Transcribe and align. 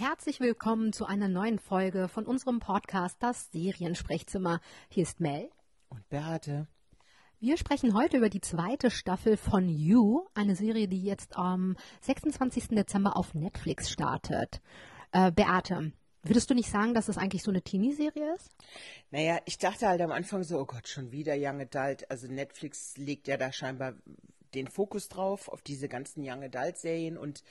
Herzlich 0.00 0.40
willkommen 0.40 0.94
zu 0.94 1.04
einer 1.04 1.28
neuen 1.28 1.58
Folge 1.58 2.08
von 2.08 2.24
unserem 2.24 2.58
Podcast 2.58 3.18
Das 3.20 3.50
Seriensprechzimmer. 3.52 4.62
Hier 4.88 5.02
ist 5.02 5.20
Mel. 5.20 5.50
Und 5.90 6.08
Beate. 6.08 6.66
Wir 7.38 7.58
sprechen 7.58 7.92
heute 7.92 8.16
über 8.16 8.30
die 8.30 8.40
zweite 8.40 8.90
Staffel 8.90 9.36
von 9.36 9.68
You, 9.68 10.24
eine 10.32 10.56
Serie, 10.56 10.88
die 10.88 11.02
jetzt 11.02 11.36
am 11.36 11.76
26. 12.00 12.68
Dezember 12.68 13.14
auf 13.14 13.34
Netflix 13.34 13.90
startet. 13.90 14.62
Äh, 15.12 15.32
Beate, 15.32 15.92
würdest 16.22 16.48
du 16.48 16.54
nicht 16.54 16.70
sagen, 16.70 16.94
dass 16.94 17.10
es 17.10 17.18
eigentlich 17.18 17.42
so 17.42 17.50
eine 17.50 17.60
Teenie-Serie 17.60 18.34
ist? 18.36 18.56
Naja, 19.10 19.38
ich 19.44 19.58
dachte 19.58 19.86
halt 19.86 20.00
am 20.00 20.12
Anfang 20.12 20.44
so, 20.44 20.60
oh 20.60 20.64
Gott, 20.64 20.88
schon 20.88 21.12
wieder 21.12 21.34
Young 21.36 21.60
Adult. 21.60 22.10
Also 22.10 22.26
Netflix 22.26 22.96
legt 22.96 23.28
ja 23.28 23.36
da 23.36 23.52
scheinbar 23.52 23.96
den 24.54 24.66
Fokus 24.66 25.08
drauf, 25.08 25.48
auf 25.48 25.60
diese 25.60 25.88
ganzen 25.88 26.22
Young 26.26 26.42
Adult-Serien 26.42 27.18
und 27.18 27.42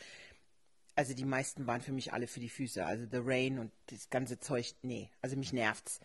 also 0.95 1.13
die 1.13 1.25
meisten 1.25 1.67
waren 1.67 1.81
für 1.81 1.91
mich 1.91 2.13
alle 2.13 2.27
für 2.27 2.39
die 2.39 2.49
Füße. 2.49 2.85
Also 2.85 3.05
The 3.09 3.21
Rain 3.23 3.59
und 3.59 3.71
das 3.87 4.09
ganze 4.09 4.39
Zeug, 4.39 4.73
nee, 4.81 5.09
also 5.21 5.37
mich 5.37 5.53
nervt's. 5.53 5.99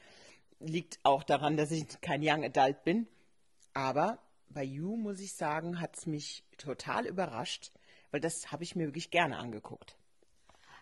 Liegt 0.61 0.99
auch 1.03 1.23
daran, 1.23 1.57
dass 1.57 1.71
ich 1.71 2.01
kein 2.01 2.23
Young 2.23 2.45
Adult 2.45 2.85
bin. 2.85 3.07
Aber 3.75 4.19
bei 4.49 4.63
You, 4.63 4.97
muss 4.97 5.21
ich 5.21 5.35
sagen, 5.35 5.81
hat's 5.81 6.07
mich 6.07 6.45
total 6.59 7.07
überrascht, 7.07 7.73
weil 8.11 8.21
das 8.21 8.53
habe 8.53 8.63
ich 8.63 8.77
mir 8.77 8.87
wirklich 8.87 9.11
gerne 9.11 9.37
angeguckt. 9.37 9.97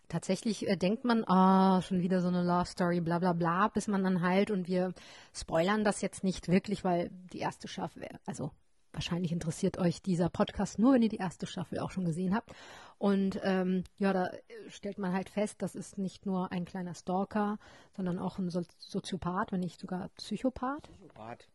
Tatsächlich 0.09 0.69
äh, 0.69 0.77
denkt 0.77 1.05
man, 1.05 1.25
ah, 1.25 1.79
oh, 1.79 1.81
schon 1.81 2.03
wieder 2.03 2.21
so 2.21 2.29
eine 2.29 2.43
Love 2.43 2.67
Story, 2.67 3.01
bla 3.01 3.19
bla 3.19 3.33
bla, 3.33 3.69
bis 3.69 3.89
man 3.89 4.05
dann 4.05 4.21
halt 4.21 4.51
und 4.51 4.69
wir 4.69 4.93
spoilern 5.33 5.85
das 5.85 6.03
jetzt 6.03 6.23
nicht 6.23 6.49
wirklich, 6.49 6.85
weil 6.85 7.11
die 7.33 7.39
erste 7.39 7.67
Staffel, 7.67 8.07
also 8.27 8.51
wahrscheinlich 8.93 9.33
interessiert 9.33 9.79
euch 9.79 10.03
dieser 10.03 10.29
Podcast 10.29 10.79
nur, 10.79 10.95
wenn 10.95 11.03
ihr 11.03 11.09
die 11.09 11.17
erste 11.17 11.47
Staffel 11.47 11.79
auch 11.79 11.91
schon 11.91 12.05
gesehen 12.05 12.35
habt. 12.35 12.53
Und 12.99 13.41
ähm, 13.43 13.85
ja, 13.97 14.13
da 14.13 14.31
stellt 14.69 14.99
man 14.99 15.13
halt 15.13 15.29
fest, 15.29 15.61
das 15.61 15.75
ist 15.75 15.99
nicht 15.99 16.25
nur 16.27 16.53
ein 16.53 16.65
kleiner 16.65 16.95
Stalker, 16.95 17.59
sondern 17.97 18.19
auch 18.19 18.39
ein 18.39 18.51
so 18.51 18.63
Soziopath, 18.79 19.53
wenn 19.53 19.61
nicht 19.61 19.81
sogar 19.81 20.09
Psychopath. 20.17 20.83
Psychopath. 20.83 21.49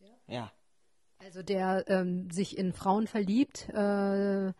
Ja. 0.00 0.34
ja. 0.34 0.52
Also 1.18 1.42
der 1.42 1.84
ähm, 1.88 2.30
sich 2.30 2.58
in 2.58 2.72
Frauen 2.72 3.06
verliebt, 3.06 3.68
äh, 3.72 4.52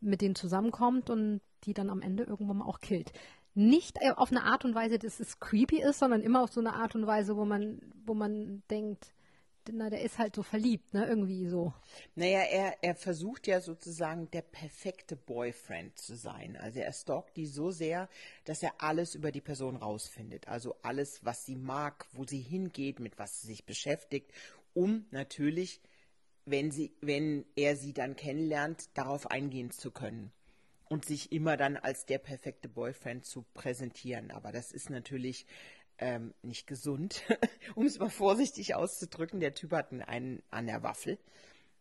mit 0.00 0.20
denen 0.20 0.34
zusammenkommt 0.34 1.10
und 1.10 1.40
die 1.64 1.74
dann 1.74 1.90
am 1.90 2.02
Ende 2.02 2.24
irgendwann 2.24 2.58
mal 2.58 2.66
auch 2.66 2.80
killt. 2.80 3.12
Nicht 3.54 3.98
äh, 4.00 4.10
auf 4.10 4.30
eine 4.30 4.44
Art 4.44 4.64
und 4.64 4.74
Weise, 4.74 4.98
dass 4.98 5.20
es 5.20 5.40
creepy 5.40 5.80
ist, 5.80 6.00
sondern 6.00 6.20
immer 6.20 6.42
auf 6.42 6.52
so 6.52 6.60
eine 6.60 6.74
Art 6.74 6.94
und 6.94 7.06
Weise, 7.06 7.36
wo 7.36 7.44
man, 7.44 7.80
wo 8.04 8.14
man 8.14 8.62
denkt, 8.70 9.14
na, 9.70 9.90
der 9.90 10.02
ist 10.02 10.18
halt 10.18 10.34
so 10.34 10.42
verliebt, 10.42 10.94
ne, 10.94 11.06
irgendwie 11.06 11.46
so. 11.46 11.72
Naja, 12.14 12.40
er, 12.40 12.82
er 12.82 12.94
versucht 12.94 13.46
ja 13.46 13.60
sozusagen 13.60 14.30
der 14.30 14.42
perfekte 14.42 15.16
Boyfriend 15.16 15.96
zu 15.98 16.16
sein. 16.16 16.56
Also 16.56 16.80
er 16.80 16.92
stalkt 16.92 17.36
die 17.36 17.46
so 17.46 17.70
sehr, 17.70 18.08
dass 18.44 18.62
er 18.62 18.82
alles 18.82 19.14
über 19.14 19.32
die 19.32 19.40
Person 19.40 19.76
rausfindet. 19.76 20.48
Also 20.48 20.76
alles, 20.82 21.24
was 21.24 21.44
sie 21.44 21.56
mag, 21.56 22.06
wo 22.12 22.24
sie 22.24 22.40
hingeht, 22.40 23.00
mit 23.00 23.18
was 23.18 23.40
sie 23.40 23.48
sich 23.48 23.66
beschäftigt, 23.66 24.32
um 24.74 25.06
natürlich, 25.10 25.80
wenn 26.44 26.70
sie, 26.70 26.92
wenn 27.00 27.44
er 27.56 27.76
sie 27.76 27.92
dann 27.92 28.16
kennenlernt, 28.16 28.88
darauf 28.94 29.30
eingehen 29.30 29.70
zu 29.70 29.90
können. 29.90 30.32
Und 30.90 31.04
sich 31.04 31.32
immer 31.32 31.58
dann 31.58 31.76
als 31.76 32.06
der 32.06 32.16
perfekte 32.16 32.66
Boyfriend 32.66 33.26
zu 33.26 33.44
präsentieren. 33.52 34.30
Aber 34.30 34.52
das 34.52 34.72
ist 34.72 34.88
natürlich 34.88 35.44
ähm, 35.98 36.34
nicht 36.42 36.66
gesund, 36.66 37.22
um 37.74 37.86
es 37.86 37.98
mal 37.98 38.10
vorsichtig 38.10 38.74
auszudrücken. 38.74 39.40
Der 39.40 39.54
Typ 39.54 39.72
hat 39.72 39.92
einen 39.92 40.42
an 40.50 40.66
der 40.66 40.82
Waffel. 40.82 41.18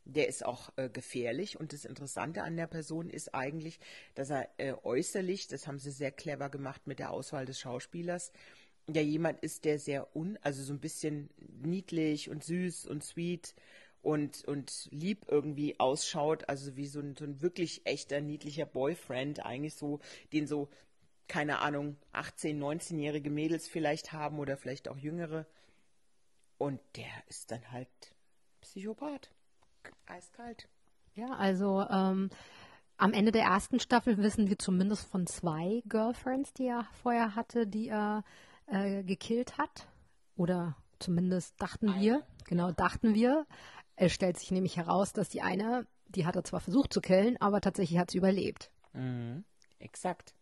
Der 0.05 0.27
ist 0.27 0.45
auch 0.45 0.71
äh, 0.77 0.89
gefährlich 0.89 1.59
und 1.59 1.73
das 1.73 1.83
Interessante 1.83 2.43
an 2.43 2.55
der 2.55 2.67
Person 2.67 3.09
ist 3.09 3.35
eigentlich, 3.35 3.79
dass 4.15 4.29
er 4.29 4.47
äh, 4.57 4.73
äußerlich, 4.83 5.47
das 5.47 5.67
haben 5.67 5.79
sie 5.79 5.91
sehr 5.91 6.11
clever 6.11 6.49
gemacht 6.49 6.87
mit 6.87 6.99
der 6.99 7.11
Auswahl 7.11 7.45
des 7.45 7.59
Schauspielers, 7.59 8.31
ja 8.89 9.01
jemand 9.01 9.41
ist, 9.41 9.65
der 9.65 9.79
sehr 9.79 10.15
un, 10.15 10.37
also 10.41 10.63
so 10.63 10.73
ein 10.73 10.79
bisschen 10.79 11.29
niedlich 11.61 12.29
und 12.29 12.43
süß 12.43 12.85
und 12.85 13.03
sweet 13.03 13.53
und, 14.01 14.45
und 14.45 14.87
lieb 14.91 15.25
irgendwie 15.27 15.79
ausschaut, 15.79 16.47
also 16.47 16.77
wie 16.77 16.87
so 16.87 17.01
ein, 17.01 17.15
so 17.17 17.25
ein 17.25 17.41
wirklich 17.41 17.81
echter, 17.85 18.21
niedlicher 18.21 18.65
Boyfriend, 18.65 19.45
eigentlich 19.45 19.75
so, 19.75 19.99
den 20.31 20.47
so 20.47 20.69
keine 21.27 21.59
Ahnung, 21.59 21.97
18-, 22.13 22.57
19-jährige 22.57 23.29
Mädels 23.29 23.67
vielleicht 23.67 24.13
haben 24.13 24.39
oder 24.39 24.57
vielleicht 24.57 24.87
auch 24.87 24.97
jüngere. 24.97 25.45
Und 26.57 26.79
der 26.95 27.11
ist 27.27 27.51
dann 27.51 27.71
halt 27.71 27.89
Psychopath. 28.61 29.29
Eiskalt. 30.05 30.67
Ja, 31.13 31.31
also 31.31 31.81
ähm, 31.89 32.29
am 32.97 33.13
Ende 33.13 33.31
der 33.31 33.43
ersten 33.43 33.79
Staffel 33.79 34.17
wissen 34.17 34.49
wir 34.49 34.57
zumindest 34.57 35.07
von 35.07 35.27
zwei 35.27 35.83
Girlfriends, 35.87 36.53
die 36.53 36.67
er 36.67 36.87
vorher 37.01 37.35
hatte, 37.35 37.67
die 37.67 37.89
er 37.89 38.23
äh, 38.67 39.03
gekillt 39.03 39.57
hat. 39.57 39.87
Oder 40.35 40.75
zumindest 40.99 41.61
dachten 41.61 41.99
wir, 41.99 42.23
genau 42.45 42.71
dachten 42.71 43.13
wir. 43.13 43.45
Es 43.95 44.13
stellt 44.13 44.37
sich 44.37 44.51
nämlich 44.51 44.77
heraus, 44.77 45.13
dass 45.13 45.29
die 45.29 45.41
eine, 45.41 45.87
die 46.07 46.25
hat 46.25 46.35
er 46.35 46.43
zwar 46.43 46.59
versucht 46.59 46.93
zu 46.93 47.01
killen, 47.01 47.37
aber 47.39 47.61
tatsächlich 47.61 47.99
hat 47.99 48.11
sie 48.11 48.17
überlebt. 48.19 48.71
Mhm, 48.93 49.43
exakt. 49.79 50.35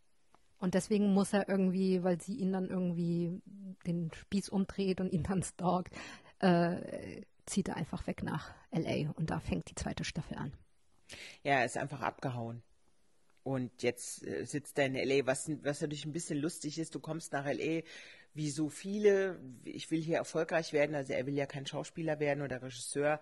Und 0.59 0.73
deswegen 0.73 1.13
muss 1.13 1.33
er 1.33 1.49
irgendwie, 1.49 2.03
weil 2.03 2.21
sie 2.21 2.35
ihn 2.35 2.53
dann 2.53 2.69
irgendwie 2.69 3.41
den 3.85 4.11
Spieß 4.13 4.49
umdreht 4.49 5.01
und 5.01 5.11
ihn 5.11 5.23
dann 5.23 5.43
stalkt, 5.43 5.93
äh, 6.39 7.21
zieht 7.45 7.69
er 7.69 7.77
einfach 7.77 8.07
weg 8.07 8.23
nach 8.23 8.53
LA 8.71 9.11
und 9.15 9.29
da 9.29 9.39
fängt 9.39 9.69
die 9.69 9.75
zweite 9.75 10.03
Staffel 10.03 10.37
an. 10.37 10.53
Ja, 11.43 11.59
er 11.59 11.65
ist 11.65 11.77
einfach 11.77 12.01
abgehauen. 12.01 12.63
Und 13.43 13.83
jetzt 13.83 14.25
äh, 14.25 14.43
sitzt 14.45 14.79
er 14.79 14.87
in 14.87 14.95
LA, 14.95 15.27
was, 15.27 15.51
was 15.61 15.81
natürlich 15.81 16.05
ein 16.05 16.13
bisschen 16.13 16.39
lustig 16.39 16.79
ist. 16.79 16.95
Du 16.95 16.99
kommst 16.99 17.31
nach 17.31 17.45
LA, 17.45 17.81
wie 18.33 18.49
so 18.49 18.69
viele. 18.69 19.39
Ich 19.63 19.91
will 19.91 20.01
hier 20.01 20.17
erfolgreich 20.17 20.73
werden. 20.73 20.95
Also 20.95 21.13
er 21.13 21.27
will 21.27 21.35
ja 21.35 21.45
kein 21.45 21.67
Schauspieler 21.67 22.19
werden 22.19 22.41
oder 22.41 22.63
Regisseur. 22.63 23.19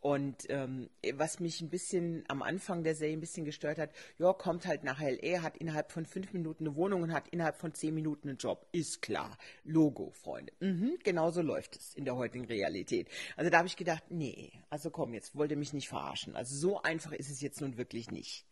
Und 0.00 0.46
ähm, 0.48 0.88
was 1.14 1.40
mich 1.40 1.60
ein 1.60 1.70
bisschen 1.70 2.24
am 2.28 2.42
Anfang 2.42 2.84
der 2.84 2.94
Serie 2.94 3.16
ein 3.16 3.20
bisschen 3.20 3.44
gestört 3.44 3.78
hat, 3.78 3.90
ja, 4.18 4.32
kommt 4.32 4.66
halt 4.66 4.84
nach 4.84 5.00
LA, 5.00 5.42
hat 5.42 5.56
innerhalb 5.56 5.90
von 5.90 6.06
fünf 6.06 6.32
Minuten 6.32 6.66
eine 6.66 6.76
Wohnung 6.76 7.02
und 7.02 7.12
hat 7.12 7.28
innerhalb 7.28 7.56
von 7.56 7.74
zehn 7.74 7.94
Minuten 7.94 8.28
einen 8.28 8.38
Job. 8.38 8.66
Ist 8.72 9.02
klar. 9.02 9.36
Logo, 9.64 10.10
Freunde. 10.12 10.52
Mhm, 10.60 10.98
genau 11.02 11.30
so 11.30 11.42
läuft 11.42 11.76
es 11.76 11.94
in 11.94 12.04
der 12.04 12.16
heutigen 12.16 12.44
Realität. 12.44 13.08
Also 13.36 13.50
da 13.50 13.58
habe 13.58 13.68
ich 13.68 13.76
gedacht, 13.76 14.04
nee, 14.10 14.52
also 14.70 14.90
komm, 14.90 15.14
jetzt 15.14 15.34
wollt 15.34 15.50
ihr 15.50 15.56
mich 15.56 15.72
nicht 15.72 15.88
verarschen. 15.88 16.36
Also 16.36 16.56
so 16.56 16.82
einfach 16.82 17.12
ist 17.12 17.30
es 17.30 17.40
jetzt 17.40 17.60
nun 17.60 17.76
wirklich 17.76 18.10
nicht. 18.10 18.46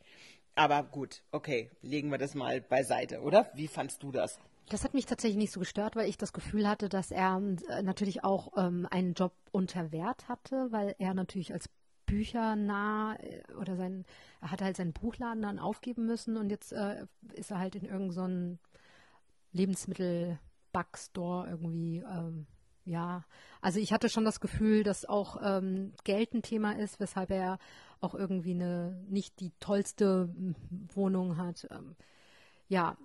Aber 0.57 0.83
gut, 0.83 1.23
okay, 1.33 1.71
legen 1.83 2.11
wir 2.11 2.19
das 2.19 2.35
mal 2.35 2.61
beiseite, 2.61 3.21
oder? 3.21 3.51
Wie 3.55 3.69
fandst 3.69 4.03
du 4.03 4.11
das? 4.11 4.41
Das 4.69 4.83
hat 4.83 4.95
mich 4.95 5.07
tatsächlich 5.07 5.39
nicht 5.39 5.53
so 5.53 5.61
gestört, 5.61 5.95
weil 5.95 6.09
ich 6.09 6.19
das 6.19 6.33
Gefühl 6.33 6.69
hatte, 6.69 6.89
dass 6.89 7.11
er 7.13 7.41
äh, 7.69 7.83
natürlich 7.83 8.25
auch 8.25 8.53
ähm, 8.57 8.87
einen 8.91 9.15
Job 9.15 9.33
unter 9.53 9.93
Wert 9.93 10.29
hatte, 10.29 10.73
weil 10.73 10.97
er 10.99 11.15
natürlich 11.15 11.53
als 11.53 11.69
büchernah 12.07 13.17
äh, 13.21 13.43
oder 13.61 13.77
sein, 13.77 14.05
er 14.41 14.51
hat 14.51 14.63
halt 14.63 14.77
seinen 14.77 14.93
Buchladen 14.93 15.43
dann 15.43 15.59
aufgeben 15.61 16.07
müssen 16.07 16.37
und 16.37 16.51
jetzt 16.51 16.73
äh, 16.73 17.07
ist 17.35 17.51
er 17.53 17.59
halt 17.59 17.77
in 17.77 17.85
irgendeinem 17.85 18.55
so 18.55 18.59
Lebensmittel-Backstore 19.53 21.49
irgendwie, 21.49 21.99
ähm, 21.99 22.47
ja. 22.85 23.25
Also 23.61 23.79
ich 23.79 23.93
hatte 23.93 24.09
schon 24.09 24.25
das 24.25 24.41
Gefühl, 24.41 24.83
dass 24.83 25.05
auch 25.05 25.41
ähm, 25.43 25.93
Geld 26.05 26.35
ein 26.35 26.43
Thema 26.43 26.73
ist, 26.73 26.99
weshalb 27.01 27.31
er 27.31 27.59
auch 28.01 28.15
irgendwie 28.15 28.53
eine 28.53 29.01
nicht 29.09 29.41
die 29.41 29.53
tollste 29.61 30.29
Wohnung 30.95 31.37
hat. 31.37 31.69
Ähm, 31.71 31.97
ja, 32.69 32.97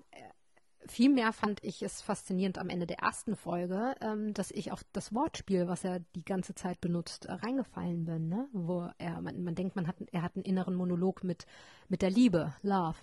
Vielmehr 0.87 1.31
fand 1.33 1.63
ich 1.63 1.81
es 1.83 2.01
faszinierend 2.01 2.57
am 2.57 2.69
Ende 2.69 2.87
der 2.87 2.99
ersten 2.99 3.35
Folge, 3.35 3.95
ähm, 4.01 4.33
dass 4.33 4.51
ich 4.51 4.71
auf 4.71 4.83
das 4.93 5.13
Wortspiel, 5.13 5.67
was 5.67 5.83
er 5.83 5.99
die 6.15 6.25
ganze 6.25 6.55
Zeit 6.55 6.81
benutzt, 6.81 7.25
äh, 7.25 7.33
reingefallen 7.33 8.05
bin, 8.05 8.29
ne? 8.29 8.47
Wo 8.51 8.89
er, 8.97 9.21
man, 9.21 9.43
man 9.43 9.55
denkt, 9.55 9.75
man 9.75 9.87
hat, 9.87 9.95
er 10.11 10.23
hat 10.23 10.35
einen 10.35 10.45
inneren 10.45 10.75
Monolog 10.75 11.23
mit, 11.23 11.45
mit 11.87 12.01
der 12.01 12.09
Liebe, 12.09 12.53
Love. 12.63 12.97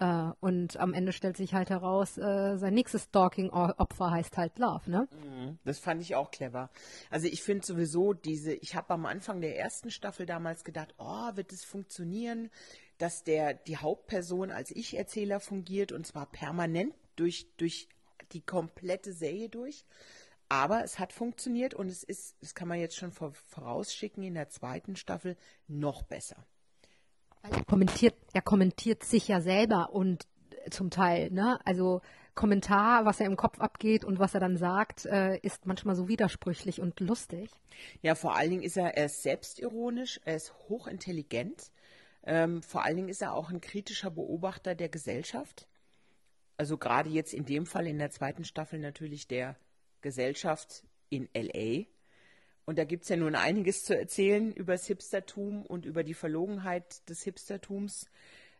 Äh, 0.00 0.32
und 0.40 0.78
am 0.78 0.94
Ende 0.94 1.12
stellt 1.12 1.36
sich 1.36 1.54
halt 1.54 1.70
heraus, 1.70 2.16
äh, 2.18 2.56
sein 2.56 2.74
nächstes 2.74 3.04
Stalking-Opfer 3.04 4.10
heißt 4.10 4.36
halt 4.36 4.58
Love, 4.58 4.90
ne? 4.90 5.08
Mhm, 5.12 5.58
das 5.64 5.78
fand 5.78 6.00
ich 6.00 6.16
auch 6.16 6.30
clever. 6.30 6.70
Also 7.10 7.26
ich 7.26 7.42
finde 7.42 7.66
sowieso 7.66 8.14
diese, 8.14 8.54
ich 8.54 8.74
habe 8.74 8.94
am 8.94 9.06
Anfang 9.06 9.40
der 9.40 9.58
ersten 9.58 9.90
Staffel 9.90 10.26
damals 10.26 10.64
gedacht, 10.64 10.94
oh, 10.98 11.36
wird 11.36 11.52
es 11.52 11.64
funktionieren, 11.64 12.50
dass 12.96 13.24
der 13.24 13.54
die 13.54 13.76
Hauptperson 13.76 14.50
als 14.50 14.70
Ich-Erzähler 14.70 15.38
fungiert 15.38 15.92
und 15.92 16.06
zwar 16.06 16.26
permanent 16.26 16.94
durch, 17.20 17.46
durch 17.56 17.88
die 18.32 18.40
komplette 18.40 19.12
Serie 19.12 19.48
durch. 19.48 19.84
Aber 20.48 20.82
es 20.82 20.98
hat 20.98 21.12
funktioniert 21.12 21.74
und 21.74 21.88
es 21.88 22.02
ist, 22.02 22.36
das 22.40 22.54
kann 22.54 22.66
man 22.66 22.80
jetzt 22.80 22.96
schon 22.96 23.12
vorausschicken, 23.12 24.24
in 24.24 24.34
der 24.34 24.48
zweiten 24.48 24.96
Staffel 24.96 25.36
noch 25.68 26.02
besser. 26.02 26.44
Er 27.42 27.64
kommentiert, 27.64 28.14
er 28.32 28.42
kommentiert 28.42 29.04
sich 29.04 29.28
ja 29.28 29.40
selber 29.40 29.92
und 29.92 30.26
zum 30.70 30.90
Teil, 30.90 31.30
ne? 31.30 31.58
Also 31.64 32.02
Kommentar, 32.34 33.04
was 33.04 33.20
er 33.20 33.26
im 33.26 33.36
Kopf 33.36 33.60
abgeht 33.60 34.04
und 34.04 34.18
was 34.18 34.34
er 34.34 34.40
dann 34.40 34.56
sagt, 34.56 35.06
äh, 35.06 35.38
ist 35.38 35.66
manchmal 35.66 35.94
so 35.94 36.08
widersprüchlich 36.08 36.80
und 36.80 37.00
lustig. 37.00 37.50
Ja, 38.02 38.14
vor 38.14 38.34
allen 38.36 38.50
Dingen 38.50 38.62
ist 38.62 38.76
er, 38.76 38.96
er 38.96 39.06
ist 39.06 39.22
selbstironisch, 39.22 40.20
er 40.24 40.36
ist 40.36 40.52
hochintelligent. 40.68 41.70
Ähm, 42.24 42.62
vor 42.62 42.84
allen 42.84 42.96
Dingen 42.96 43.08
ist 43.08 43.22
er 43.22 43.34
auch 43.34 43.50
ein 43.50 43.60
kritischer 43.60 44.10
Beobachter 44.10 44.74
der 44.74 44.88
Gesellschaft 44.88 45.68
also 46.60 46.76
gerade 46.76 47.08
jetzt 47.08 47.32
in 47.32 47.46
dem 47.46 47.64
Fall 47.64 47.86
in 47.86 47.98
der 47.98 48.10
zweiten 48.10 48.44
Staffel 48.44 48.78
natürlich 48.78 49.26
der 49.26 49.56
Gesellschaft 50.02 50.84
in 51.08 51.26
LA. 51.34 51.86
Und 52.66 52.76
da 52.78 52.84
gibt 52.84 53.04
es 53.04 53.08
ja 53.08 53.16
nun 53.16 53.34
einiges 53.34 53.82
zu 53.82 53.98
erzählen 53.98 54.52
über 54.52 54.74
das 54.74 54.86
Hipstertum 54.86 55.64
und 55.64 55.86
über 55.86 56.04
die 56.04 56.12
Verlogenheit 56.12 57.08
des 57.08 57.22
Hipstertums. 57.22 58.10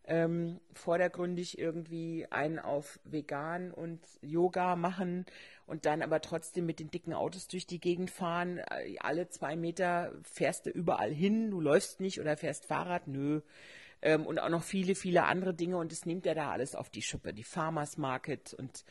Ähm, 0.04 0.60
vordergründig 0.72 1.58
irgendwie 1.58 2.26
einen 2.30 2.58
auf 2.58 2.98
vegan 3.04 3.70
und 3.70 4.00
Yoga 4.22 4.76
machen 4.76 5.26
und 5.66 5.84
dann 5.84 6.00
aber 6.00 6.22
trotzdem 6.22 6.64
mit 6.64 6.80
den 6.80 6.90
dicken 6.90 7.12
Autos 7.12 7.48
durch 7.48 7.66
die 7.66 7.80
Gegend 7.80 8.10
fahren. 8.10 8.62
Äh, 8.70 8.96
alle 9.00 9.28
zwei 9.28 9.56
Meter 9.56 10.14
fährst 10.22 10.64
du 10.64 10.70
überall 10.70 11.12
hin, 11.12 11.50
du 11.50 11.60
läufst 11.60 12.00
nicht 12.00 12.18
oder 12.18 12.38
fährst 12.38 12.64
Fahrrad, 12.64 13.08
nö. 13.08 13.42
Ähm, 14.02 14.26
und 14.26 14.38
auch 14.38 14.48
noch 14.48 14.62
viele, 14.62 14.94
viele 14.94 15.24
andere 15.24 15.54
Dinge 15.54 15.76
und 15.76 15.92
das 15.92 16.06
nimmt 16.06 16.26
er 16.26 16.34
da 16.34 16.50
alles 16.50 16.74
auf 16.74 16.90
die 16.90 17.02
Schippe. 17.02 17.32
Die 17.34 17.44
Farmers 17.44 17.98
Market 17.98 18.54
und 18.54 18.84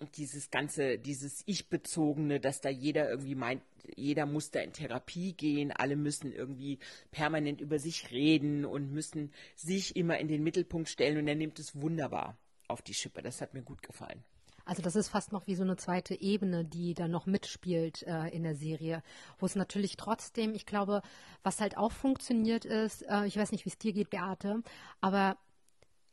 und 0.00 0.16
dieses 0.16 0.50
ganze, 0.50 0.98
dieses 0.98 1.42
Ich-bezogene, 1.46 2.40
dass 2.40 2.60
da 2.60 2.68
jeder 2.68 3.08
irgendwie 3.08 3.34
meint, 3.34 3.62
jeder 3.96 4.26
muss 4.26 4.50
da 4.50 4.60
in 4.60 4.72
Therapie 4.72 5.34
gehen, 5.34 5.70
alle 5.70 5.96
müssen 5.96 6.32
irgendwie 6.32 6.78
permanent 7.10 7.60
über 7.60 7.78
sich 7.78 8.10
reden 8.10 8.64
und 8.64 8.92
müssen 8.92 9.32
sich 9.54 9.94
immer 9.94 10.18
in 10.18 10.28
den 10.28 10.42
Mittelpunkt 10.42 10.88
stellen 10.88 11.18
und 11.18 11.28
er 11.28 11.36
nimmt 11.36 11.58
es 11.58 11.80
wunderbar 11.80 12.36
auf 12.66 12.82
die 12.82 12.94
Schippe. 12.94 13.22
Das 13.22 13.40
hat 13.40 13.54
mir 13.54 13.62
gut 13.62 13.82
gefallen. 13.82 14.24
Also 14.64 14.82
das 14.82 14.96
ist 14.96 15.08
fast 15.08 15.32
noch 15.32 15.46
wie 15.46 15.54
so 15.54 15.62
eine 15.62 15.76
zweite 15.76 16.20
Ebene, 16.20 16.64
die 16.64 16.94
da 16.94 17.06
noch 17.08 17.26
mitspielt 17.26 18.02
äh, 18.04 18.28
in 18.28 18.42
der 18.42 18.54
Serie, 18.54 19.02
wo 19.38 19.46
es 19.46 19.56
natürlich 19.56 19.96
trotzdem, 19.96 20.54
ich 20.54 20.66
glaube, 20.66 21.02
was 21.42 21.60
halt 21.60 21.76
auch 21.76 21.92
funktioniert 21.92 22.64
ist, 22.64 23.02
äh, 23.02 23.26
ich 23.26 23.36
weiß 23.36 23.52
nicht, 23.52 23.64
wie 23.64 23.70
es 23.70 23.78
dir 23.78 23.92
geht, 23.92 24.10
Beate, 24.10 24.62
aber 25.00 25.36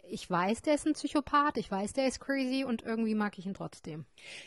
ich 0.04 0.30
weiß, 0.30 0.62
der 0.64 0.76
ist 0.76 0.86
ein 0.86 0.94
Psychopath, 0.94 1.58
ich 1.58 1.72
weiß, 1.72 1.94
der 1.94 2.08
ist 2.08 2.20
crazy 2.20 2.66
und 2.66 2.82
irgendwie 2.82 3.16
mag 3.16 3.38
ich 3.38 3.46
ihn 3.46 3.54
trotzdem. 3.54 4.06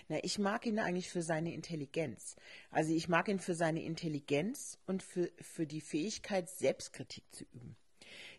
Na, 0.08 0.18
ich 0.22 0.38
mag 0.38 0.66
ihn 0.66 0.78
eigentlich 0.78 1.08
für 1.08 1.22
seine 1.22 1.54
Intelligenz. 1.54 2.36
Also 2.70 2.92
ich 2.92 3.08
mag 3.08 3.28
ihn 3.28 3.38
für 3.38 3.54
seine 3.54 3.82
Intelligenz 3.82 4.78
und 4.86 5.02
für, 5.02 5.30
für 5.40 5.66
die 5.66 5.80
Fähigkeit, 5.80 6.50
Selbstkritik 6.50 7.24
zu 7.32 7.44
üben. 7.44 7.76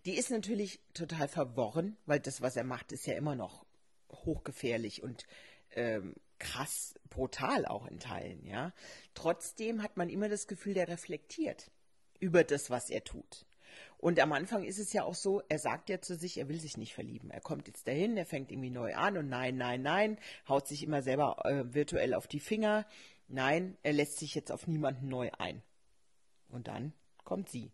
Die 0.06 0.15
ist 0.15 0.29
natürlich 0.29 0.79
total 0.94 1.27
verworren, 1.27 1.97
weil 2.06 2.19
das, 2.19 2.41
was 2.41 2.56
er 2.56 2.63
macht, 2.63 2.91
ist 2.91 3.07
ja 3.07 3.15
immer 3.15 3.35
noch 3.35 3.65
hochgefährlich 4.12 5.03
und 5.03 5.25
ähm, 5.75 6.16
krass 6.39 6.95
brutal 7.10 7.66
auch 7.66 7.88
in 7.88 8.00
Teilen, 8.00 8.45
ja. 8.45 8.74
Trotzdem 9.13 9.81
hat 9.81 9.98
man 9.98 10.10
immer 10.10 10.30
das 10.30 10.48
Gefühl, 10.48 10.74
der 10.74 10.88
reflektiert 10.88 11.72
über 12.19 12.44
das, 12.44 12.69
was 12.69 12.89
er 12.89 13.04
tut. 13.04 13.45
Und 13.98 14.19
am 14.19 14.33
Anfang 14.33 14.63
ist 14.63 14.80
es 14.80 14.94
ja 14.94 15.04
auch 15.04 15.16
so, 15.16 15.42
er 15.50 15.60
sagt 15.60 15.89
ja 15.89 16.00
zu 16.00 16.16
sich, 16.16 16.38
er 16.38 16.48
will 16.48 16.60
sich 16.60 16.77
nicht 16.77 16.94
verlieben. 16.94 17.31
Er 17.31 17.42
kommt 17.42 17.68
jetzt 17.68 17.88
dahin, 17.88 18.18
er 18.18 18.25
fängt 18.25 18.51
irgendwie 18.51 18.69
neu 18.69 18.95
an 18.95 19.18
und 19.18 19.30
nein, 19.30 19.57
nein, 19.57 19.81
nein, 19.81 20.18
haut 20.48 20.68
sich 20.68 20.83
immer 20.83 21.01
selber 21.01 21.44
äh, 21.45 21.74
virtuell 21.74 22.13
auf 22.13 22.27
die 22.27 22.39
Finger. 22.39 22.86
Nein, 23.27 23.77
er 23.83 23.94
lässt 23.94 24.19
sich 24.19 24.36
jetzt 24.36 24.51
auf 24.51 24.68
niemanden 24.68 25.07
neu 25.07 25.31
ein. 25.38 25.63
Und 26.50 26.68
dann 26.68 26.94
kommt 27.24 27.50
sie. 27.50 27.72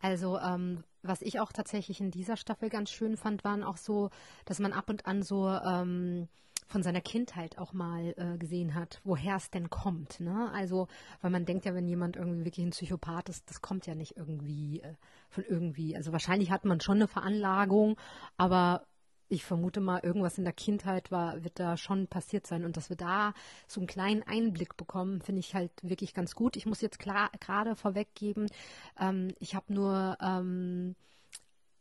Also, 0.00 0.38
ähm, 0.38 0.84
was 1.02 1.22
ich 1.22 1.40
auch 1.40 1.52
tatsächlich 1.52 2.00
in 2.00 2.10
dieser 2.10 2.36
Staffel 2.36 2.68
ganz 2.68 2.90
schön 2.90 3.16
fand, 3.16 3.44
waren 3.44 3.64
auch 3.64 3.76
so, 3.76 4.10
dass 4.44 4.58
man 4.58 4.72
ab 4.72 4.88
und 4.90 5.06
an 5.06 5.22
so 5.22 5.48
ähm, 5.48 6.28
von 6.66 6.82
seiner 6.82 7.00
Kindheit 7.00 7.58
auch 7.58 7.72
mal 7.72 8.14
äh, 8.16 8.38
gesehen 8.38 8.74
hat, 8.74 9.00
woher 9.04 9.36
es 9.36 9.50
denn 9.50 9.70
kommt. 9.70 10.20
Ne? 10.20 10.50
Also, 10.52 10.88
weil 11.20 11.30
man 11.30 11.44
denkt 11.44 11.64
ja, 11.64 11.74
wenn 11.74 11.86
jemand 11.86 12.16
irgendwie 12.16 12.44
wirklich 12.44 12.66
ein 12.66 12.70
Psychopath 12.70 13.28
ist, 13.28 13.48
das 13.48 13.60
kommt 13.60 13.86
ja 13.86 13.94
nicht 13.94 14.16
irgendwie 14.16 14.80
äh, 14.80 14.94
von 15.28 15.44
irgendwie. 15.44 15.96
Also 15.96 16.12
wahrscheinlich 16.12 16.50
hat 16.50 16.64
man 16.64 16.80
schon 16.80 16.96
eine 16.96 17.08
Veranlagung, 17.08 17.96
aber 18.36 18.86
ich 19.28 19.44
vermute 19.44 19.80
mal, 19.80 20.00
irgendwas 20.02 20.38
in 20.38 20.44
der 20.44 20.52
Kindheit 20.52 21.10
war, 21.10 21.42
wird 21.42 21.58
da 21.58 21.76
schon 21.76 22.06
passiert 22.06 22.46
sein. 22.46 22.64
Und 22.64 22.76
dass 22.76 22.90
wir 22.90 22.96
da 22.96 23.32
so 23.66 23.80
einen 23.80 23.88
kleinen 23.88 24.22
Einblick 24.22 24.76
bekommen, 24.76 25.20
finde 25.20 25.40
ich 25.40 25.54
halt 25.54 25.72
wirklich 25.82 26.14
ganz 26.14 26.34
gut. 26.34 26.56
Ich 26.56 26.66
muss 26.66 26.80
jetzt 26.80 26.98
gerade 27.00 27.76
vorweggeben, 27.76 28.46
ähm, 29.00 29.34
ich 29.40 29.54
habe 29.54 29.72
nur 29.72 30.16
ähm, 30.20 30.94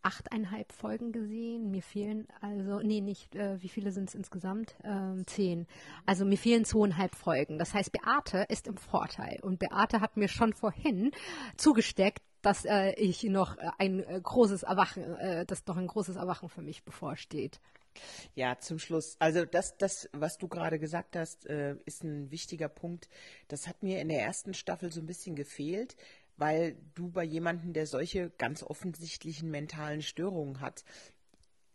achteinhalb 0.06 0.72
Folgen 0.72 1.12
gesehen. 1.12 1.72
Mir 1.72 1.82
fehlen 1.82 2.28
also, 2.40 2.80
nee, 2.80 3.02
nicht, 3.02 3.36
äh, 3.36 3.62
wie 3.62 3.70
viele 3.70 3.92
sind 3.92 4.10
es 4.10 4.16
insgesamt? 4.16 4.76
Ähm, 4.84 5.26
zehn. 5.26 5.68
Also 6.06 6.26
mir 6.26 6.38
fehlen 6.38 6.64
zweieinhalb 6.64 7.16
Folgen. 7.16 7.58
Das 7.58 7.74
heißt, 7.74 7.92
Beate 7.92 8.46
ist 8.50 8.68
im 8.68 8.78
Vorteil. 8.78 9.40
Und 9.42 9.60
Beate 9.60 10.02
hat 10.02 10.16
mir 10.16 10.28
schon 10.28 10.54
vorhin 10.54 11.12
zugesteckt, 11.58 12.22
dass 12.42 12.66
äh, 12.66 12.92
ich 12.94 13.24
noch 13.24 13.58
ein 13.80 14.04
äh, 14.04 14.22
großes 14.22 14.64
Erwachen, 14.64 15.04
äh, 15.16 15.46
dass 15.46 15.66
noch 15.66 15.78
ein 15.78 15.88
großes 15.88 16.16
Erwachen 16.16 16.50
für 16.50 16.62
mich 16.62 16.84
bevorsteht. 16.84 17.60
Ja, 18.36 18.60
zum 18.60 18.78
Schluss. 18.78 19.16
Also 19.20 19.46
das, 19.46 19.78
das, 19.78 20.10
was 20.12 20.38
du 20.38 20.48
gerade 20.48 20.80
gesagt 20.80 21.16
hast, 21.16 21.48
äh, 21.48 21.78
ist 21.86 22.04
ein 22.04 22.30
wichtiger 22.30 22.70
Punkt. 22.70 23.10
Das 23.48 23.68
hat 23.68 23.82
mir 23.82 24.00
in 24.02 24.10
der 24.10 24.22
ersten 24.22 24.54
Staffel 24.54 24.92
so 24.92 25.00
ein 25.00 25.06
bisschen 25.06 25.36
gefehlt 25.36 25.96
weil 26.38 26.78
du 26.94 27.10
bei 27.10 27.24
jemandem, 27.24 27.74
der 27.74 27.88
solche 27.88 28.30
ganz 28.32 28.64
offensichtlichen 28.64 29.50
mentalen 29.50 30.02
Störungen 30.02 30.60
hat, 30.60 30.84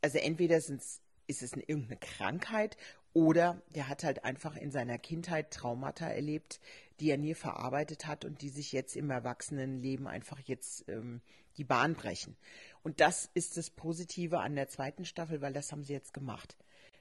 also 0.02 0.18
entweder 0.18 0.56
ist 0.56 1.00
es 1.28 1.52
eine, 1.52 1.62
irgendeine 1.62 1.98
Krankheit 1.98 2.76
oder 3.12 3.62
der 3.74 3.88
hat 3.88 4.04
halt 4.04 4.24
einfach 4.24 4.56
in 4.56 4.70
seiner 4.70 4.98
Kindheit 4.98 5.50
Traumata 5.50 6.06
erlebt, 6.06 6.60
die 7.00 7.10
er 7.10 7.18
nie 7.18 7.34
verarbeitet 7.34 8.06
hat 8.06 8.24
und 8.24 8.42
die 8.42 8.50
sich 8.50 8.72
jetzt 8.72 8.96
im 8.96 9.10
Erwachsenenleben 9.10 10.06
einfach 10.06 10.38
jetzt 10.40 10.88
ähm, 10.88 11.20
die 11.56 11.64
Bahn 11.64 11.94
brechen. 11.94 12.36
Und 12.82 13.00
das 13.00 13.30
ist 13.34 13.56
das 13.56 13.70
Positive 13.70 14.40
an 14.40 14.54
der 14.54 14.68
zweiten 14.68 15.04
Staffel, 15.04 15.40
weil 15.40 15.52
das 15.52 15.72
haben 15.72 15.82
sie 15.82 15.92
jetzt 15.92 16.14
gemacht. 16.14 16.56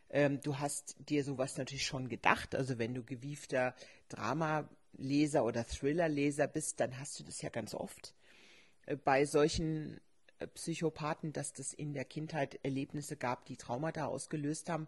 Ähm, 0.09 0.41
du 0.41 0.57
hast 0.57 0.95
dir 0.99 1.23
sowas 1.23 1.57
natürlich 1.57 1.85
schon 1.85 2.09
gedacht, 2.09 2.55
also 2.55 2.79
wenn 2.79 2.93
du 2.93 3.03
gewiefter 3.03 3.75
Drama 4.07 4.67
Leser 4.93 5.45
oder 5.45 5.65
Thriller-Leser 5.65 6.47
bist, 6.47 6.79
dann 6.79 6.99
hast 6.99 7.19
du 7.19 7.23
das 7.23 7.41
ja 7.41 7.49
ganz 7.49 7.73
oft 7.73 8.13
äh, 8.85 8.95
bei 8.95 9.25
solchen 9.25 9.99
äh, 10.39 10.47
Psychopathen, 10.47 11.33
dass 11.33 11.53
das 11.53 11.73
in 11.73 11.93
der 11.93 12.05
Kindheit 12.05 12.59
Erlebnisse 12.63 13.15
gab, 13.15 13.45
die 13.45 13.57
Traumata 13.57 14.05
ausgelöst 14.05 14.69
haben. 14.69 14.87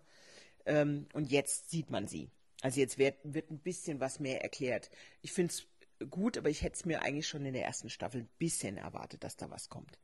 Ähm, 0.66 1.08
und 1.14 1.32
jetzt 1.32 1.70
sieht 1.70 1.90
man 1.90 2.08
sie. 2.08 2.30
Also 2.62 2.80
jetzt 2.80 2.98
wird, 2.98 3.18
wird 3.24 3.50
ein 3.50 3.60
bisschen 3.60 4.00
was 4.00 4.20
mehr 4.20 4.42
erklärt. 4.42 4.90
Ich 5.22 5.34
finde 5.34 5.54
es 5.54 5.68
gut, 6.10 6.38
aber 6.38 6.50
ich 6.50 6.62
hätte 6.62 6.76
es 6.76 6.86
mir 6.86 7.02
eigentlich 7.02 7.28
schon 7.28 7.46
in 7.46 7.54
der 7.54 7.66
ersten 7.66 7.90
Staffel 7.90 8.22
ein 8.22 8.30
bisschen 8.38 8.78
erwartet, 8.78 9.24
dass 9.24 9.36
da 9.36 9.50
was 9.50 9.70
kommt. 9.70 9.98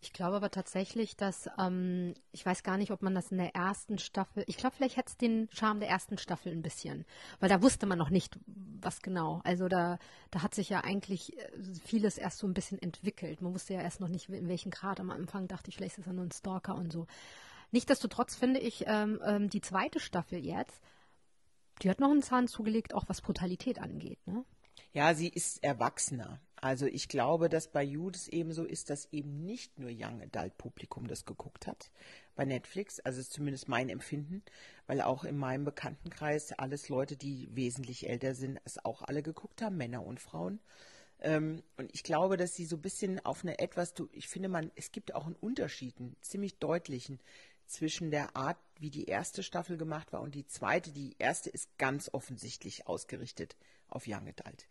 Ich 0.00 0.12
glaube 0.12 0.36
aber 0.36 0.50
tatsächlich, 0.50 1.16
dass, 1.16 1.50
ähm, 1.58 2.14
ich 2.30 2.46
weiß 2.46 2.62
gar 2.62 2.76
nicht, 2.76 2.92
ob 2.92 3.02
man 3.02 3.16
das 3.16 3.32
in 3.32 3.38
der 3.38 3.56
ersten 3.56 3.98
Staffel, 3.98 4.44
ich 4.46 4.56
glaube, 4.56 4.76
vielleicht 4.76 4.96
hätte 4.96 5.10
es 5.10 5.16
den 5.16 5.48
Charme 5.52 5.80
der 5.80 5.88
ersten 5.88 6.18
Staffel 6.18 6.52
ein 6.52 6.62
bisschen, 6.62 7.04
weil 7.40 7.48
da 7.48 7.62
wusste 7.62 7.86
man 7.86 7.98
noch 7.98 8.10
nicht, 8.10 8.38
was 8.46 9.02
genau. 9.02 9.40
Also 9.42 9.66
da, 9.66 9.98
da 10.30 10.42
hat 10.42 10.54
sich 10.54 10.68
ja 10.68 10.84
eigentlich 10.84 11.36
äh, 11.36 11.50
vieles 11.84 12.16
erst 12.16 12.38
so 12.38 12.46
ein 12.46 12.54
bisschen 12.54 12.80
entwickelt. 12.80 13.42
Man 13.42 13.52
wusste 13.54 13.74
ja 13.74 13.80
erst 13.80 14.00
noch 14.00 14.08
nicht, 14.08 14.28
in 14.28 14.48
welchem 14.48 14.70
Grad. 14.70 15.00
Am 15.00 15.10
Anfang 15.10 15.48
dachte 15.48 15.68
ich, 15.68 15.76
vielleicht 15.76 15.98
ist 15.98 16.06
er 16.06 16.12
nur 16.12 16.26
ein 16.26 16.32
Stalker 16.32 16.76
und 16.76 16.92
so. 16.92 17.08
Nichtsdestotrotz 17.72 18.36
finde 18.36 18.60
ich 18.60 18.84
ähm, 18.86 19.20
ähm, 19.24 19.50
die 19.50 19.60
zweite 19.60 19.98
Staffel 19.98 20.38
jetzt, 20.38 20.80
die 21.82 21.90
hat 21.90 21.98
noch 21.98 22.10
einen 22.10 22.22
Zahn 22.22 22.46
zugelegt, 22.46 22.94
auch 22.94 23.08
was 23.08 23.20
Brutalität 23.20 23.80
angeht. 23.80 24.24
Ne? 24.26 24.44
Ja, 24.92 25.14
sie 25.14 25.28
ist 25.28 25.62
erwachsener. 25.62 26.40
Also 26.60 26.86
ich 26.86 27.08
glaube, 27.08 27.48
dass 27.48 27.68
bei 27.68 27.82
Judas 27.82 28.28
eben 28.28 28.52
so 28.52 28.64
ist, 28.64 28.90
dass 28.90 29.08
eben 29.12 29.44
nicht 29.44 29.78
nur 29.78 29.90
Young 29.92 30.22
Adult 30.22 30.58
Publikum 30.58 31.06
das 31.06 31.24
geguckt 31.24 31.66
hat 31.66 31.90
bei 32.34 32.44
Netflix. 32.44 32.98
Also 33.00 33.20
ist 33.20 33.32
zumindest 33.32 33.68
mein 33.68 33.88
Empfinden, 33.88 34.42
weil 34.86 35.00
auch 35.00 35.24
in 35.24 35.36
meinem 35.36 35.64
Bekanntenkreis 35.64 36.52
alles 36.52 36.88
Leute, 36.88 37.16
die 37.16 37.48
wesentlich 37.54 38.08
älter 38.08 38.34
sind, 38.34 38.60
es 38.64 38.84
auch 38.84 39.02
alle 39.02 39.22
geguckt 39.22 39.62
haben, 39.62 39.76
Männer 39.76 40.04
und 40.04 40.20
Frauen. 40.20 40.60
Ähm, 41.20 41.62
und 41.76 41.90
ich 41.94 42.02
glaube, 42.02 42.36
dass 42.36 42.54
sie 42.54 42.64
so 42.64 42.76
ein 42.76 42.82
bisschen 42.82 43.24
auf 43.24 43.42
eine 43.42 43.58
etwas, 43.58 43.94
ich 44.12 44.28
finde 44.28 44.48
man, 44.48 44.70
es 44.74 44.92
gibt 44.92 45.14
auch 45.14 45.26
einen 45.26 45.36
Unterschied, 45.36 45.98
einen 45.98 46.16
ziemlich 46.20 46.58
deutlichen 46.58 47.20
zwischen 47.66 48.10
der 48.10 48.34
Art, 48.34 48.58
wie 48.78 48.90
die 48.90 49.04
erste 49.04 49.42
Staffel 49.42 49.76
gemacht 49.76 50.12
war 50.12 50.22
und 50.22 50.34
die 50.34 50.46
zweite. 50.46 50.90
Die 50.90 51.14
erste 51.18 51.50
ist 51.50 51.76
ganz 51.78 52.08
offensichtlich 52.12 52.86
ausgerichtet 52.86 53.56
auf 53.88 54.04
Young 54.06 54.28
Adult. 54.28 54.66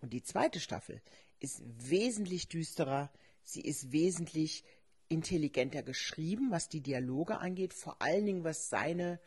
Und 0.00 0.12
die 0.12 0.22
zweite 0.22 0.60
Staffel 0.60 1.00
ist 1.40 1.62
wesentlich 1.64 2.48
düsterer, 2.48 3.10
sie 3.42 3.60
ist 3.60 3.92
wesentlich 3.92 4.64
intelligenter 5.08 5.82
geschrieben, 5.82 6.50
was 6.50 6.68
die 6.68 6.80
Dialoge 6.80 7.38
angeht, 7.38 7.74
vor 7.74 8.00
allen 8.00 8.26
Dingen 8.26 8.44
was 8.44 8.68
seine, 8.68 9.20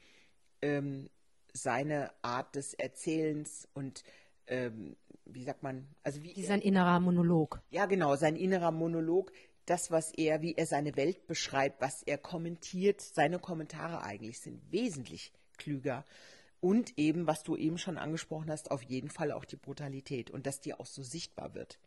ähm, 0.61 1.09
seine 1.53 2.11
Art 2.21 2.55
des 2.55 2.73
Erzählens 2.73 3.67
und 3.73 4.03
ähm, 4.47 4.95
wie 5.25 5.43
sagt 5.43 5.63
man, 5.63 5.87
also 6.03 6.23
wie. 6.23 6.35
wie 6.35 6.43
sein 6.43 6.61
innerer 6.61 6.99
Monolog. 6.99 7.61
Ja, 7.69 7.85
genau, 7.85 8.15
sein 8.15 8.35
innerer 8.35 8.71
Monolog, 8.71 9.31
das, 9.65 9.91
was 9.91 10.11
er, 10.11 10.41
wie 10.41 10.55
er 10.55 10.65
seine 10.65 10.95
Welt 10.95 11.27
beschreibt, 11.27 11.81
was 11.81 12.01
er 12.03 12.17
kommentiert, 12.17 13.01
seine 13.01 13.37
Kommentare 13.39 14.01
eigentlich 14.01 14.39
sind 14.39 14.71
wesentlich 14.71 15.31
klüger 15.57 16.03
und 16.61 16.97
eben, 16.97 17.27
was 17.27 17.43
du 17.43 17.55
eben 17.55 17.77
schon 17.77 17.97
angesprochen 17.97 18.49
hast, 18.49 18.71
auf 18.71 18.83
jeden 18.83 19.09
Fall 19.09 19.31
auch 19.31 19.45
die 19.45 19.55
Brutalität 19.55 20.29
und 20.31 20.45
dass 20.45 20.59
die 20.59 20.73
auch 20.73 20.85
so 20.85 21.03
sichtbar 21.03 21.53
wird. 21.53 21.79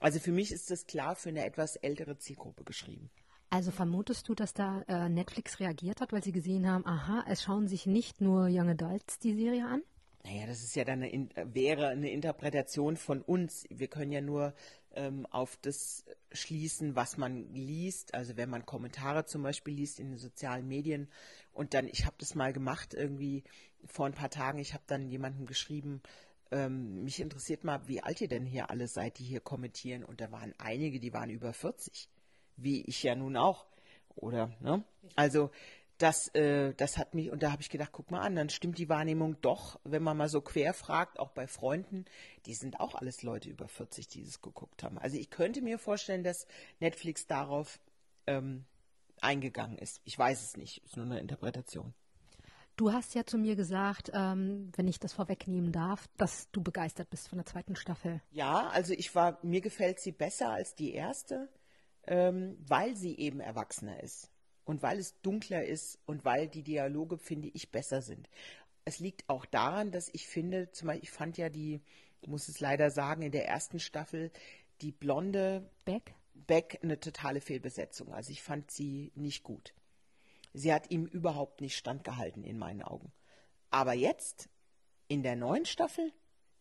Also 0.00 0.18
für 0.18 0.32
mich 0.32 0.50
ist 0.50 0.70
das 0.70 0.86
klar 0.86 1.14
für 1.14 1.28
eine 1.28 1.44
etwas 1.44 1.76
ältere 1.76 2.16
Zielgruppe 2.16 2.64
geschrieben. 2.64 3.10
Also 3.50 3.70
vermutest 3.72 4.28
du, 4.28 4.34
dass 4.34 4.54
da 4.54 4.82
äh, 4.88 5.08
Netflix 5.08 5.58
reagiert 5.58 6.00
hat, 6.00 6.12
weil 6.12 6.22
sie 6.22 6.32
gesehen 6.32 6.68
haben, 6.68 6.86
aha, 6.86 7.24
es 7.28 7.42
schauen 7.42 7.66
sich 7.66 7.84
nicht 7.84 8.20
nur 8.20 8.44
Young 8.44 8.70
Adults 8.70 9.18
die 9.18 9.34
Serie 9.34 9.66
an? 9.66 9.82
Naja, 10.24 10.46
das 10.46 10.62
ist 10.62 10.76
ja 10.76 10.84
dann 10.84 11.02
eine, 11.02 11.28
wäre 11.54 11.88
eine 11.88 12.10
Interpretation 12.10 12.96
von 12.96 13.22
uns. 13.22 13.64
Wir 13.70 13.88
können 13.88 14.12
ja 14.12 14.20
nur 14.20 14.54
ähm, 14.92 15.26
auf 15.26 15.56
das 15.62 16.04
schließen, 16.30 16.94
was 16.94 17.16
man 17.16 17.52
liest. 17.52 18.14
Also 18.14 18.36
wenn 18.36 18.50
man 18.50 18.66
Kommentare 18.66 19.24
zum 19.24 19.42
Beispiel 19.42 19.74
liest 19.74 19.98
in 19.98 20.10
den 20.10 20.18
sozialen 20.18 20.68
Medien 20.68 21.08
und 21.52 21.74
dann, 21.74 21.88
ich 21.88 22.06
habe 22.06 22.16
das 22.18 22.34
mal 22.34 22.52
gemacht 22.52 22.94
irgendwie 22.94 23.44
vor 23.86 24.06
ein 24.06 24.14
paar 24.14 24.30
Tagen, 24.30 24.58
ich 24.58 24.74
habe 24.74 24.84
dann 24.86 25.08
jemandem 25.08 25.46
geschrieben, 25.46 26.02
ähm, 26.50 27.04
mich 27.04 27.20
interessiert 27.20 27.64
mal, 27.64 27.86
wie 27.86 28.02
alt 28.02 28.20
ihr 28.20 28.28
denn 28.28 28.44
hier 28.44 28.70
alle 28.70 28.88
seid, 28.88 29.18
die 29.18 29.24
hier 29.24 29.40
kommentieren. 29.40 30.04
Und 30.04 30.20
da 30.20 30.32
waren 30.32 30.54
einige, 30.58 30.98
die 31.00 31.12
waren 31.12 31.30
über 31.30 31.52
40, 31.52 32.08
wie 32.56 32.82
ich 32.82 33.02
ja 33.02 33.14
nun 33.14 33.36
auch. 33.36 33.66
Oder, 34.16 34.50
ne? 34.60 34.84
Also 35.16 35.50
das, 35.98 36.28
äh, 36.34 36.74
das 36.74 36.96
hat 36.96 37.14
mich, 37.14 37.30
und 37.30 37.42
da 37.42 37.52
habe 37.52 37.62
ich 37.62 37.68
gedacht, 37.68 37.90
guck 37.92 38.10
mal 38.10 38.20
an, 38.20 38.34
dann 38.34 38.48
stimmt 38.48 38.78
die 38.78 38.88
Wahrnehmung 38.88 39.40
doch, 39.42 39.78
wenn 39.84 40.02
man 40.02 40.16
mal 40.16 40.28
so 40.28 40.40
quer 40.40 40.72
fragt, 40.72 41.18
auch 41.18 41.30
bei 41.30 41.46
Freunden, 41.46 42.06
die 42.46 42.54
sind 42.54 42.80
auch 42.80 42.94
alles 42.94 43.22
Leute 43.22 43.50
über 43.50 43.68
40, 43.68 44.08
die 44.08 44.24
das 44.24 44.40
geguckt 44.40 44.82
haben. 44.82 44.98
Also 44.98 45.18
ich 45.18 45.30
könnte 45.30 45.60
mir 45.62 45.78
vorstellen, 45.78 46.24
dass 46.24 46.46
Netflix 46.80 47.26
darauf 47.26 47.78
ähm, 48.26 48.64
eingegangen 49.20 49.78
ist. 49.78 50.00
Ich 50.04 50.18
weiß 50.18 50.42
es 50.42 50.56
nicht, 50.56 50.82
ist 50.84 50.96
nur 50.96 51.06
eine 51.06 51.20
Interpretation. 51.20 51.92
Du 52.80 52.94
hast 52.94 53.14
ja 53.14 53.26
zu 53.26 53.36
mir 53.36 53.56
gesagt, 53.56 54.10
ähm, 54.14 54.72
wenn 54.74 54.88
ich 54.88 54.98
das 54.98 55.12
vorwegnehmen 55.12 55.70
darf, 55.70 56.08
dass 56.16 56.50
du 56.50 56.62
begeistert 56.62 57.10
bist 57.10 57.28
von 57.28 57.36
der 57.36 57.44
zweiten 57.44 57.76
Staffel. 57.76 58.22
Ja, 58.30 58.68
also 58.68 58.94
ich 58.94 59.14
war, 59.14 59.38
mir 59.42 59.60
gefällt 59.60 60.00
sie 60.00 60.12
besser 60.12 60.48
als 60.48 60.76
die 60.76 60.94
erste, 60.94 61.50
ähm, 62.06 62.56
weil 62.66 62.96
sie 62.96 63.18
eben 63.18 63.40
erwachsener 63.40 64.02
ist 64.02 64.30
und 64.64 64.82
weil 64.82 64.98
es 64.98 65.20
dunkler 65.20 65.62
ist 65.62 65.98
und 66.06 66.24
weil 66.24 66.48
die 66.48 66.62
Dialoge, 66.62 67.18
finde 67.18 67.48
ich, 67.48 67.70
besser 67.70 68.00
sind. 68.00 68.30
Es 68.86 68.98
liegt 68.98 69.28
auch 69.28 69.44
daran, 69.44 69.90
dass 69.90 70.08
ich 70.14 70.26
finde, 70.26 70.70
zum 70.72 70.86
Beispiel, 70.86 71.04
ich 71.04 71.10
fand 71.10 71.36
ja 71.36 71.50
die, 71.50 71.82
muss 72.26 72.48
es 72.48 72.60
leider 72.60 72.90
sagen, 72.90 73.20
in 73.20 73.32
der 73.32 73.46
ersten 73.46 73.78
Staffel 73.78 74.30
die 74.80 74.92
blonde 74.92 75.68
Beck, 75.84 76.14
Beck 76.32 76.78
eine 76.82 76.98
totale 76.98 77.42
Fehlbesetzung. 77.42 78.14
Also 78.14 78.32
ich 78.32 78.42
fand 78.42 78.70
sie 78.70 79.12
nicht 79.16 79.42
gut. 79.42 79.74
Sie 80.52 80.72
hat 80.72 80.90
ihm 80.90 81.06
überhaupt 81.06 81.60
nicht 81.60 81.76
standgehalten 81.76 82.44
in 82.44 82.58
meinen 82.58 82.82
Augen. 82.82 83.12
Aber 83.70 83.92
jetzt, 83.92 84.48
in 85.08 85.22
der 85.22 85.36
neuen 85.36 85.64
Staffel, 85.64 86.12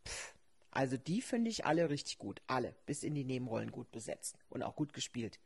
pff, 0.07 0.35
also 0.71 0.97
die 0.97 1.21
finde 1.21 1.49
ich 1.49 1.65
alle 1.65 1.89
richtig 1.89 2.19
gut. 2.19 2.41
Alle, 2.47 2.75
bis 2.85 3.03
in 3.03 3.15
die 3.15 3.25
Nebenrollen 3.25 3.71
gut 3.71 3.91
besetzt 3.91 4.37
und 4.49 4.63
auch 4.63 4.75
gut 4.75 4.93
gespielt. 4.93 5.39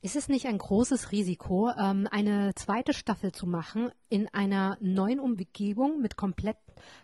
Ist 0.00 0.16
es 0.16 0.28
nicht 0.28 0.46
ein 0.46 0.58
großes 0.58 1.12
Risiko, 1.12 1.70
ähm, 1.70 2.06
eine 2.10 2.54
zweite 2.54 2.92
Staffel 2.92 3.32
zu 3.32 3.46
machen 3.46 3.90
in 4.08 4.28
einer 4.28 4.76
neuen 4.80 5.18
Umgebung 5.18 6.00
mit 6.00 6.16
komplett 6.16 6.58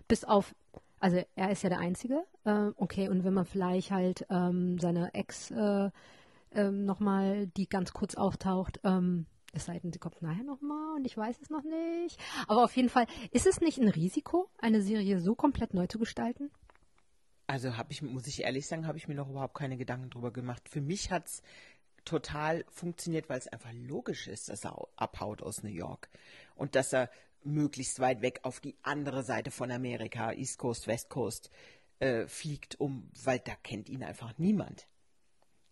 bis 0.07 0.25
auf, 0.25 0.55
also 0.99 1.25
er 1.35 1.51
ist 1.51 1.63
ja 1.63 1.71
der 1.71 1.79
Einzige, 1.79 2.25
äh, 2.45 2.71
okay, 2.77 3.09
und 3.09 3.25
wenn 3.25 3.35
man 3.35 3.47
vielleicht 3.47 3.91
halt 3.91 4.27
ähm, 4.29 4.79
seine 4.79 5.15
Ex 5.15 5.51
äh, 5.51 5.91
nochmal, 6.53 7.47
die 7.47 7.69
ganz 7.69 7.93
kurz 7.93 8.17
auftaucht, 8.17 8.81
ähm, 8.85 9.27
es 9.53 9.65
sei 9.65 9.79
denn, 9.79 9.93
sie 9.93 9.99
kommt 9.99 10.23
nachher 10.23 10.45
nochmal 10.45 10.97
und 10.97 11.05
ich 11.05 11.17
weiß 11.17 11.37
es 11.41 11.51
noch 11.51 11.63
nicht. 11.63 12.19
Aber 12.47 12.65
auf 12.65 12.77
jeden 12.77 12.89
Fall, 12.89 13.07
ist 13.33 13.47
es 13.47 13.61
nicht 13.61 13.79
ein 13.79 13.89
Risiko, 13.89 14.49
eine 14.59 14.83
Serie 14.83 15.21
so 15.21 15.35
komplett 15.35 15.75
neu 15.75 15.87
zu 15.87 15.99
gestalten? 15.99 16.51
Also 17.47 17.77
habe 17.77 17.91
ich, 17.91 18.01
muss 18.03 18.29
ich 18.29 18.43
ehrlich 18.43 18.67
sagen, 18.67 18.87
habe 18.87 18.99
ich 18.99 19.09
mir 19.09 19.17
noch 19.17 19.29
überhaupt 19.29 19.55
keine 19.55 19.77
Gedanken 19.77 20.11
drüber 20.11 20.33
gemacht. 20.33 20.69
Für 20.69 20.81
mich 20.81 21.11
hat 21.11 21.27
es 21.27 21.43
total 22.05 22.65
funktioniert, 22.69 23.29
weil 23.29 23.39
es 23.39 23.49
einfach 23.49 23.73
logisch 23.73 24.29
ist, 24.29 24.49
dass 24.49 24.65
er 24.65 24.89
abhaut 24.97 25.43
aus 25.43 25.63
New 25.63 25.71
York 25.71 26.09
und 26.55 26.77
dass 26.77 26.93
er 26.93 27.11
möglichst 27.43 28.01
weit 28.01 28.23
weg 28.23 28.41
auf 28.43 28.61
die 28.61 28.77
andere 28.83 29.23
Seite 29.23 29.51
von 29.51 29.71
Amerika, 29.71 30.33
East 30.33 30.59
Coast, 30.59 30.87
West 30.87 31.09
Coast, 31.09 31.51
äh, 31.99 32.27
fliegt, 32.27 32.79
um, 32.81 33.11
weil 33.25 33.41
da 33.41 33.55
kennt 33.63 33.89
ihn 33.89 34.05
einfach 34.05 34.39
niemand. 34.39 34.87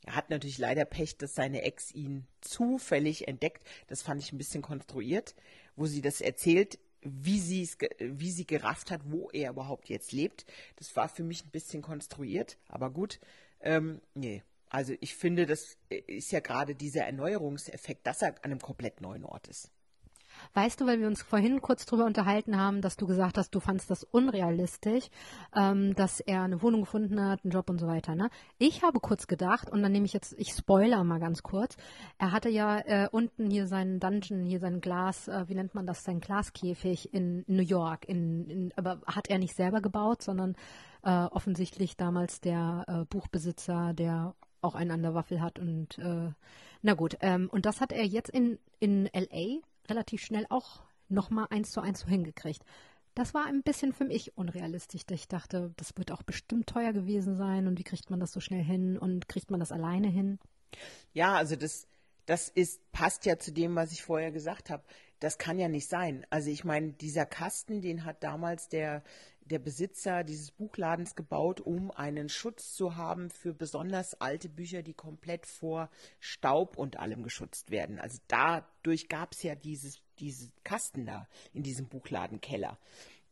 Er 0.08 0.14
hat 0.14 0.30
natürlich 0.30 0.56
leider 0.56 0.86
Pech, 0.86 1.18
dass 1.18 1.34
seine 1.34 1.60
Ex 1.60 1.94
ihn 1.94 2.26
zufällig 2.40 3.28
entdeckt. 3.28 3.62
Das 3.88 4.00
fand 4.00 4.22
ich 4.22 4.32
ein 4.32 4.38
bisschen 4.38 4.62
konstruiert, 4.62 5.34
wo 5.76 5.84
sie 5.84 6.00
das 6.00 6.22
erzählt, 6.22 6.78
wie 7.02 7.38
sie 7.38 7.68
wie 7.98 8.30
sie 8.30 8.46
gerafft 8.46 8.90
hat, 8.90 9.02
wo 9.04 9.28
er 9.28 9.50
überhaupt 9.50 9.90
jetzt 9.90 10.12
lebt. 10.12 10.46
Das 10.76 10.96
war 10.96 11.10
für 11.10 11.24
mich 11.24 11.44
ein 11.44 11.50
bisschen 11.50 11.82
konstruiert, 11.82 12.56
aber 12.68 12.88
gut. 12.88 13.20
Ähm, 13.60 14.00
nee, 14.14 14.42
also 14.70 14.94
ich 15.00 15.14
finde, 15.14 15.44
das 15.44 15.76
ist 15.90 16.32
ja 16.32 16.40
gerade 16.40 16.74
dieser 16.74 17.04
Erneuerungseffekt, 17.04 18.06
dass 18.06 18.22
er 18.22 18.28
an 18.28 18.44
einem 18.44 18.60
komplett 18.60 19.02
neuen 19.02 19.26
Ort 19.26 19.46
ist. 19.48 19.70
Weißt 20.54 20.80
du, 20.80 20.86
weil 20.86 21.00
wir 21.00 21.06
uns 21.06 21.22
vorhin 21.22 21.60
kurz 21.60 21.86
darüber 21.86 22.04
unterhalten 22.04 22.56
haben, 22.56 22.80
dass 22.80 22.96
du 22.96 23.06
gesagt 23.06 23.38
hast, 23.38 23.54
du 23.54 23.60
fandst 23.60 23.90
das 23.90 24.04
unrealistisch, 24.04 25.08
ähm, 25.54 25.94
dass 25.94 26.20
er 26.20 26.42
eine 26.42 26.62
Wohnung 26.62 26.82
gefunden 26.82 27.24
hat, 27.24 27.44
einen 27.44 27.52
Job 27.52 27.70
und 27.70 27.78
so 27.78 27.86
weiter. 27.86 28.14
Ne? 28.14 28.30
Ich 28.58 28.82
habe 28.82 29.00
kurz 29.00 29.26
gedacht, 29.26 29.70
und 29.70 29.82
dann 29.82 29.92
nehme 29.92 30.06
ich 30.06 30.12
jetzt, 30.12 30.34
ich 30.38 30.52
spoiler 30.52 31.04
mal 31.04 31.20
ganz 31.20 31.42
kurz, 31.42 31.76
er 32.18 32.32
hatte 32.32 32.48
ja 32.48 32.78
äh, 32.78 33.08
unten 33.10 33.50
hier 33.50 33.66
seinen 33.66 34.00
Dungeon, 34.00 34.44
hier 34.44 34.60
sein 34.60 34.80
Glas, 34.80 35.28
äh, 35.28 35.44
wie 35.48 35.54
nennt 35.54 35.74
man 35.74 35.86
das, 35.86 36.04
sein 36.04 36.20
Glaskäfig 36.20 37.12
in 37.12 37.44
New 37.46 37.62
York, 37.62 38.08
in, 38.08 38.48
in, 38.48 38.72
aber 38.76 39.00
hat 39.06 39.28
er 39.28 39.38
nicht 39.38 39.54
selber 39.54 39.80
gebaut, 39.80 40.22
sondern 40.22 40.56
äh, 41.02 41.10
offensichtlich 41.10 41.96
damals 41.96 42.40
der 42.40 42.84
äh, 42.86 43.04
Buchbesitzer, 43.04 43.94
der 43.94 44.34
auch 44.60 44.74
einen 44.74 44.90
an 44.90 45.02
der 45.02 45.14
Waffel 45.14 45.40
hat 45.40 45.58
und 45.58 45.98
äh, 45.98 46.32
na 46.82 46.94
gut, 46.94 47.16
ähm, 47.20 47.48
und 47.50 47.66
das 47.66 47.80
hat 47.80 47.92
er 47.92 48.04
jetzt 48.04 48.30
in, 48.30 48.58
in 48.78 49.08
LA 49.12 49.60
relativ 49.88 50.22
schnell 50.22 50.46
auch 50.48 50.82
nochmal 51.08 51.46
eins 51.50 51.70
zu 51.70 51.80
eins 51.80 52.00
so 52.00 52.08
hingekriegt. 52.08 52.62
Das 53.14 53.34
war 53.34 53.46
ein 53.46 53.62
bisschen 53.62 53.92
für 53.92 54.04
mich 54.04 54.36
unrealistisch. 54.36 55.02
Ich 55.10 55.28
dachte, 55.28 55.72
das 55.76 55.96
wird 55.96 56.12
auch 56.12 56.22
bestimmt 56.22 56.68
teuer 56.68 56.92
gewesen 56.92 57.36
sein 57.36 57.66
und 57.66 57.78
wie 57.78 57.84
kriegt 57.84 58.10
man 58.10 58.20
das 58.20 58.32
so 58.32 58.40
schnell 58.40 58.62
hin 58.62 58.96
und 58.96 59.28
kriegt 59.28 59.50
man 59.50 59.60
das 59.60 59.72
alleine 59.72 60.08
hin? 60.08 60.38
Ja, 61.12 61.34
also 61.34 61.56
das, 61.56 61.88
das 62.26 62.48
ist, 62.48 62.92
passt 62.92 63.26
ja 63.26 63.38
zu 63.38 63.52
dem, 63.52 63.74
was 63.74 63.90
ich 63.90 64.02
vorher 64.02 64.30
gesagt 64.30 64.70
habe. 64.70 64.84
Das 65.18 65.38
kann 65.38 65.58
ja 65.58 65.68
nicht 65.68 65.88
sein. 65.88 66.26
Also 66.30 66.50
ich 66.50 66.64
meine, 66.64 66.92
dieser 66.92 67.26
Kasten, 67.26 67.80
den 67.80 68.04
hat 68.04 68.22
damals 68.22 68.68
der 68.68 69.02
der 69.48 69.58
Besitzer 69.58 70.24
dieses 70.24 70.50
Buchladens 70.50 71.14
gebaut, 71.14 71.60
um 71.60 71.90
einen 71.90 72.28
Schutz 72.28 72.74
zu 72.74 72.96
haben 72.96 73.30
für 73.30 73.52
besonders 73.52 74.20
alte 74.20 74.48
Bücher, 74.48 74.82
die 74.82 74.94
komplett 74.94 75.46
vor 75.46 75.90
Staub 76.20 76.76
und 76.76 76.98
allem 76.98 77.22
geschützt 77.22 77.70
werden. 77.70 77.98
Also 77.98 78.18
dadurch 78.28 79.08
gab 79.08 79.32
es 79.32 79.42
ja 79.42 79.54
dieses, 79.54 80.00
diese 80.18 80.50
Kasten 80.64 81.06
da 81.06 81.26
in 81.52 81.62
diesem 81.62 81.88
Buchladenkeller. 81.88 82.78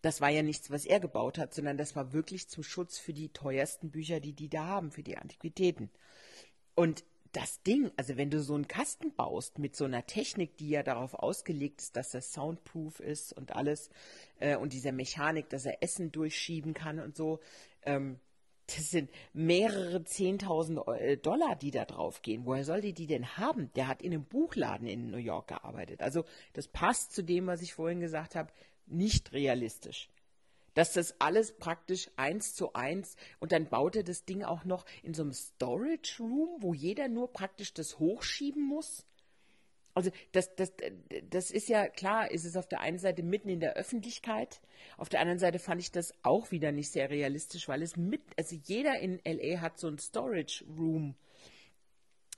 Das 0.02 0.20
war 0.20 0.30
ja 0.30 0.42
nichts, 0.42 0.70
was 0.70 0.84
er 0.84 1.00
gebaut 1.00 1.38
hat, 1.38 1.54
sondern 1.54 1.76
das 1.76 1.96
war 1.96 2.12
wirklich 2.12 2.48
zum 2.48 2.62
Schutz 2.62 2.98
für 2.98 3.12
die 3.12 3.30
teuersten 3.30 3.90
Bücher, 3.90 4.20
die 4.20 4.32
die 4.32 4.48
da 4.48 4.64
haben, 4.64 4.90
für 4.90 5.02
die 5.02 5.16
Antiquitäten. 5.16 5.90
Und 6.74 7.04
das 7.32 7.62
Ding, 7.62 7.90
also 7.96 8.16
wenn 8.16 8.30
du 8.30 8.40
so 8.40 8.54
einen 8.54 8.68
Kasten 8.68 9.14
baust 9.14 9.58
mit 9.58 9.76
so 9.76 9.84
einer 9.84 10.06
Technik, 10.06 10.56
die 10.56 10.70
ja 10.70 10.82
darauf 10.82 11.14
ausgelegt 11.14 11.80
ist, 11.80 11.96
dass 11.96 12.14
er 12.14 12.22
soundproof 12.22 13.00
ist 13.00 13.32
und 13.32 13.54
alles 13.54 13.90
äh, 14.38 14.56
und 14.56 14.72
dieser 14.72 14.92
Mechanik, 14.92 15.48
dass 15.48 15.66
er 15.66 15.82
Essen 15.82 16.12
durchschieben 16.12 16.74
kann 16.74 16.98
und 16.98 17.16
so, 17.16 17.40
ähm, 17.82 18.18
das 18.66 18.90
sind 18.90 19.10
mehrere 19.32 20.02
Zehntausend 20.04 20.80
äh, 20.88 21.16
Dollar, 21.16 21.56
die 21.56 21.70
da 21.70 21.84
drauf 21.84 22.22
gehen. 22.22 22.44
Woher 22.46 22.64
soll 22.64 22.80
die 22.80 22.94
die 22.94 23.06
denn 23.06 23.36
haben? 23.36 23.70
Der 23.74 23.86
hat 23.86 24.02
in 24.02 24.12
einem 24.12 24.24
Buchladen 24.24 24.88
in 24.88 25.10
New 25.10 25.18
York 25.18 25.48
gearbeitet. 25.48 26.00
Also 26.00 26.24
das 26.52 26.66
passt 26.66 27.12
zu 27.12 27.22
dem, 27.22 27.46
was 27.46 27.62
ich 27.62 27.74
vorhin 27.74 28.00
gesagt 28.00 28.34
habe, 28.34 28.52
nicht 28.86 29.32
realistisch 29.32 30.08
dass 30.76 30.92
das 30.92 31.18
alles 31.20 31.56
praktisch 31.56 32.10
eins 32.16 32.54
zu 32.54 32.74
eins 32.74 33.16
und 33.40 33.50
dann 33.50 33.66
baut 33.66 33.96
er 33.96 34.02
das 34.02 34.26
Ding 34.26 34.44
auch 34.44 34.66
noch 34.66 34.84
in 35.02 35.14
so 35.14 35.22
einem 35.22 35.32
Storage 35.32 36.22
Room, 36.22 36.58
wo 36.60 36.74
jeder 36.74 37.08
nur 37.08 37.32
praktisch 37.32 37.72
das 37.72 37.98
hochschieben 37.98 38.62
muss. 38.62 39.06
Also 39.94 40.10
das, 40.32 40.54
das, 40.54 40.74
das 41.30 41.50
ist 41.50 41.70
ja 41.70 41.88
klar, 41.88 42.30
ist 42.30 42.44
es 42.44 42.58
auf 42.58 42.68
der 42.68 42.80
einen 42.80 42.98
Seite 42.98 43.22
mitten 43.22 43.48
in 43.48 43.60
der 43.60 43.72
Öffentlichkeit, 43.72 44.60
auf 44.98 45.08
der 45.08 45.20
anderen 45.20 45.38
Seite 45.38 45.58
fand 45.58 45.80
ich 45.80 45.92
das 45.92 46.12
auch 46.22 46.50
wieder 46.50 46.72
nicht 46.72 46.90
sehr 46.90 47.08
realistisch, 47.08 47.68
weil 47.68 47.80
es 47.80 47.96
mit, 47.96 48.20
also 48.36 48.54
jeder 48.54 48.98
in 48.98 49.18
LA 49.24 49.62
hat 49.62 49.78
so 49.78 49.88
ein 49.88 49.98
Storage 49.98 50.62
Room, 50.76 51.14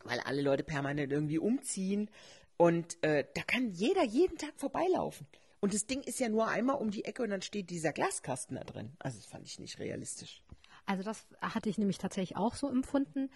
weil 0.05 0.21
alle 0.21 0.43
Leute 0.43 0.63
permanent 0.63 1.11
irgendwie 1.11 1.41
umziehen 1.41 2.09
und 2.57 3.03
äh, 3.03 3.25
da 3.35 3.43
kann 3.43 3.73
jeder 3.73 4.05
jeden 4.05 4.39
Tag 4.39 4.53
vorbeilaufen. 4.55 5.27
Und 5.61 5.75
das 5.75 5.87
Ding 5.87 6.03
ist 6.03 6.21
ja 6.21 6.29
nur 6.29 6.49
einmal 6.49 6.77
um 6.77 6.91
die 6.91 7.05
Ecke 7.05 7.23
und 7.23 7.31
dann 7.31 7.43
steht 7.43 7.71
dieser 7.71 7.93
Glaskasten 7.93 8.57
da 8.57 8.65
drin. 8.65 8.93
Also 8.99 9.19
das 9.19 9.27
fand 9.27 9.47
ich 9.47 9.59
nicht 9.59 9.79
realistisch. 9.79 10.43
Also 10.87 11.03
das 11.03 11.27
hatte 11.41 11.69
ich 11.69 11.79
nämlich 11.79 11.99
tatsächlich 11.99 12.37
auch 12.37 12.55
so 12.55 12.69
empfunden. 12.69 13.31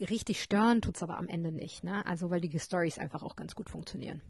Richtig 0.00 0.42
stören 0.42 0.82
tut 0.82 0.96
es 0.96 1.02
aber 1.02 1.18
am 1.18 1.28
Ende 1.28 1.52
nicht, 1.52 1.84
ne? 1.84 2.04
Also 2.06 2.30
weil 2.30 2.40
die 2.40 2.58
Stories 2.58 2.98
einfach 2.98 3.22
auch 3.22 3.36
ganz 3.36 3.54
gut 3.54 3.70
funktionieren. 3.70 4.22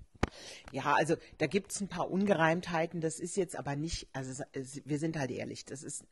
Ja, 0.72 0.94
also 0.94 1.16
da 1.38 1.46
gibt 1.46 1.72
es 1.72 1.80
ein 1.80 1.88
paar 1.88 2.10
Ungereimtheiten. 2.10 3.00
Das 3.00 3.20
ist 3.20 3.36
jetzt 3.36 3.56
aber 3.56 3.76
nicht, 3.76 4.08
also 4.12 4.42
wir 4.52 4.98
sind 4.98 5.16
halt 5.16 5.30
ehrlich, 5.30 5.64
das 5.64 5.82
ist 5.82 6.04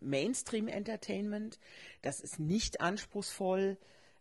Mainstream-Entertainment, 0.00 1.58
das 2.02 2.20
ist 2.20 2.38
nicht 2.38 2.80
anspruchsvoll, 2.80 3.78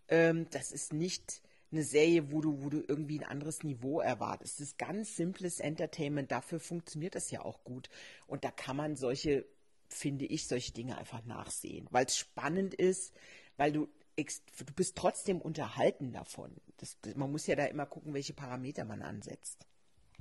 ähm, 0.08 0.48
das 0.52 0.72
ist 0.72 0.94
nicht 0.94 1.42
eine 1.72 1.84
Serie, 1.84 2.32
wo 2.32 2.42
du, 2.42 2.64
wo 2.64 2.70
du 2.70 2.84
irgendwie 2.88 3.20
ein 3.20 3.30
anderes 3.30 3.64
Niveau 3.64 4.00
erwartest. 4.00 4.60
Das 4.60 4.68
ist 4.68 4.78
ganz 4.78 5.16
simples 5.16 5.60
Entertainment, 5.60 6.32
dafür 6.32 6.60
funktioniert 6.60 7.16
das 7.16 7.32
ja 7.32 7.44
auch 7.44 7.64
gut. 7.64 7.90
Und 8.26 8.44
da 8.44 8.52
kann 8.52 8.78
man 8.78 8.96
solche, 8.96 9.46
finde 9.90 10.26
ich, 10.26 10.48
solche 10.48 10.74
Dinge 10.74 10.98
einfach 10.98 11.24
nachsehen, 11.26 11.88
weil 11.92 12.06
es 12.06 12.18
spannend 12.18 12.74
ist, 12.74 13.14
weil 13.58 13.72
du 13.72 13.88
du 14.18 14.74
bist 14.76 14.96
trotzdem 14.96 15.40
unterhalten 15.40 16.12
davon. 16.12 16.56
Das, 16.78 16.98
man 17.16 17.32
muss 17.32 17.48
ja 17.48 17.56
da 17.56 17.66
immer 17.66 17.86
gucken, 17.86 18.14
welche 18.14 18.34
Parameter 18.34 18.84
man 18.84 19.02
ansetzt. 19.02 19.68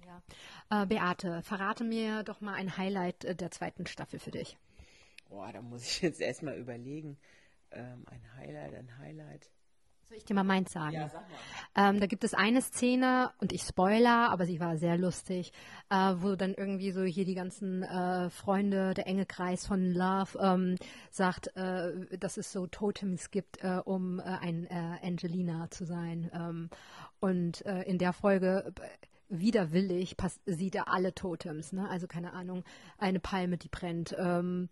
Ja. 0.05 0.83
Äh, 0.83 0.87
Beate, 0.87 1.43
verrate 1.43 1.85
mir 1.85 2.23
doch 2.23 2.41
mal 2.41 2.55
ein 2.55 2.76
Highlight 2.76 3.25
äh, 3.25 3.35
der 3.35 3.50
zweiten 3.50 3.87
Staffel 3.87 4.19
für 4.19 4.31
dich. 4.31 4.59
Boah, 5.29 5.50
da 5.53 5.62
muss 5.62 5.83
ich 5.83 6.03
jetzt 6.03 6.21
erstmal 6.21 6.59
überlegen. 6.59 7.19
Ähm, 7.71 8.05
ein 8.07 8.35
Highlight, 8.37 8.75
ein 8.75 8.99
Highlight. 8.99 9.50
Soll 10.09 10.19
ich 10.19 10.25
dir 10.25 10.35
mal 10.35 10.45
meins 10.45 10.73
sagen? 10.73 10.95
Ja, 10.95 11.09
sag 11.09 11.29
mal. 11.29 11.91
Ähm, 11.91 12.01
da 12.01 12.07
gibt 12.07 12.23
es 12.23 12.33
eine 12.33 12.63
Szene, 12.63 13.33
und 13.39 13.53
ich 13.53 13.63
spoiler, 13.63 14.31
aber 14.31 14.47
sie 14.47 14.61
war 14.61 14.77
sehr 14.77 14.97
lustig, 14.97 15.53
äh, 15.91 16.15
wo 16.19 16.37
dann 16.37 16.55
irgendwie 16.55 16.93
so 16.93 17.03
hier 17.03 17.25
die 17.25 17.35
ganzen 17.35 17.83
äh, 17.83 18.31
Freunde, 18.31 18.95
der 18.95 19.07
enge 19.09 19.27
Kreis 19.27 19.67
von 19.67 19.93
Love 19.93 20.39
ähm, 20.41 20.77
sagt, 21.11 21.49
äh, 21.57 22.19
dass 22.19 22.37
es 22.37 22.53
so 22.53 22.67
Totems 22.69 23.31
gibt, 23.33 23.63
äh, 23.65 23.81
um 23.85 24.21
äh, 24.21 24.23
ein 24.23 24.67
äh, 24.67 24.99
Angelina 25.03 25.71
zu 25.71 25.85
sein. 25.85 26.31
Ähm, 26.33 26.71
und 27.19 27.63
in 27.63 27.99
der 27.99 28.13
Folge 28.13 28.73
widerwillig 29.29 30.17
sieht 30.45 30.75
er 30.75 30.93
alle 30.93 31.15
Totems, 31.15 31.73
ne? 31.73 31.89
Also 31.89 32.07
keine 32.07 32.35
Ahnung, 32.35 32.63
eine 32.99 33.21
Palme, 33.21 33.57
die 33.57 33.69
brennt, 33.69 34.15
ähm, 34.19 34.69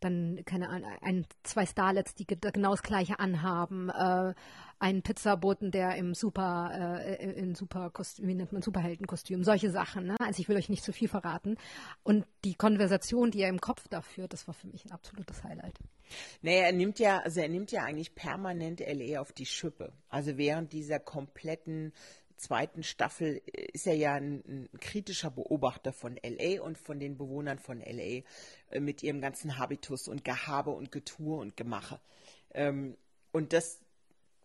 dann, 0.00 0.42
keine 0.44 0.68
Ahnung, 0.68 0.90
ein, 1.00 1.26
zwei 1.42 1.66
Starlets, 1.66 2.14
die 2.14 2.26
genau 2.26 2.72
das 2.72 2.82
gleiche 2.82 3.18
anhaben, 3.18 3.88
äh, 3.88 4.34
einen 4.78 5.02
Pizzaboten, 5.02 5.70
der 5.70 5.96
im 5.96 6.14
super, 6.14 6.98
äh, 7.06 7.24
in 7.32 7.54
super 7.54 7.90
wie 8.18 8.34
nennt 8.34 8.52
man, 8.52 8.60
Superheldenkostüm, 8.60 9.42
solche 9.42 9.70
Sachen, 9.70 10.06
ne? 10.06 10.16
Also 10.18 10.40
ich 10.40 10.48
will 10.48 10.56
euch 10.56 10.68
nicht 10.68 10.84
zu 10.84 10.92
viel 10.92 11.08
verraten. 11.08 11.56
Und 12.02 12.26
die 12.44 12.54
Konversation, 12.54 13.30
die 13.30 13.40
er 13.40 13.48
im 13.48 13.60
Kopf 13.60 13.88
da 13.88 14.02
führt, 14.02 14.32
das 14.32 14.46
war 14.46 14.54
für 14.54 14.66
mich 14.66 14.84
ein 14.84 14.92
absolutes 14.92 15.42
Highlight. 15.42 15.78
Naja, 16.42 16.64
er 16.64 16.72
nimmt 16.72 16.98
ja, 16.98 17.20
also 17.20 17.40
er 17.40 17.48
nimmt 17.48 17.72
ja 17.72 17.84
eigentlich 17.84 18.14
permanent 18.14 18.80
LE 18.80 19.20
auf 19.20 19.32
die 19.32 19.46
Schippe. 19.46 19.92
Also 20.08 20.36
während 20.36 20.72
dieser 20.72 20.98
kompletten 20.98 21.92
zweiten 22.36 22.82
Staffel 22.82 23.40
ist 23.72 23.86
er 23.86 23.94
ja 23.94 24.14
ein, 24.14 24.42
ein, 24.46 24.68
kritischer 24.80 25.30
Beobachter 25.30 25.92
von 25.92 26.18
LA 26.22 26.62
und 26.62 26.78
von 26.78 26.98
den 26.98 27.16
Bewohnern 27.16 27.58
von 27.58 27.80
LA 27.80 28.22
äh, 28.70 28.80
mit 28.80 29.02
ihrem 29.02 29.20
ganzen 29.20 29.58
Habitus 29.58 30.08
und 30.08 30.24
Gehabe 30.24 30.70
und 30.70 30.92
Getue 30.92 31.36
und 31.38 31.56
Gemache. 31.56 32.00
Ähm, 32.52 32.96
und 33.32 33.52
das 33.52 33.80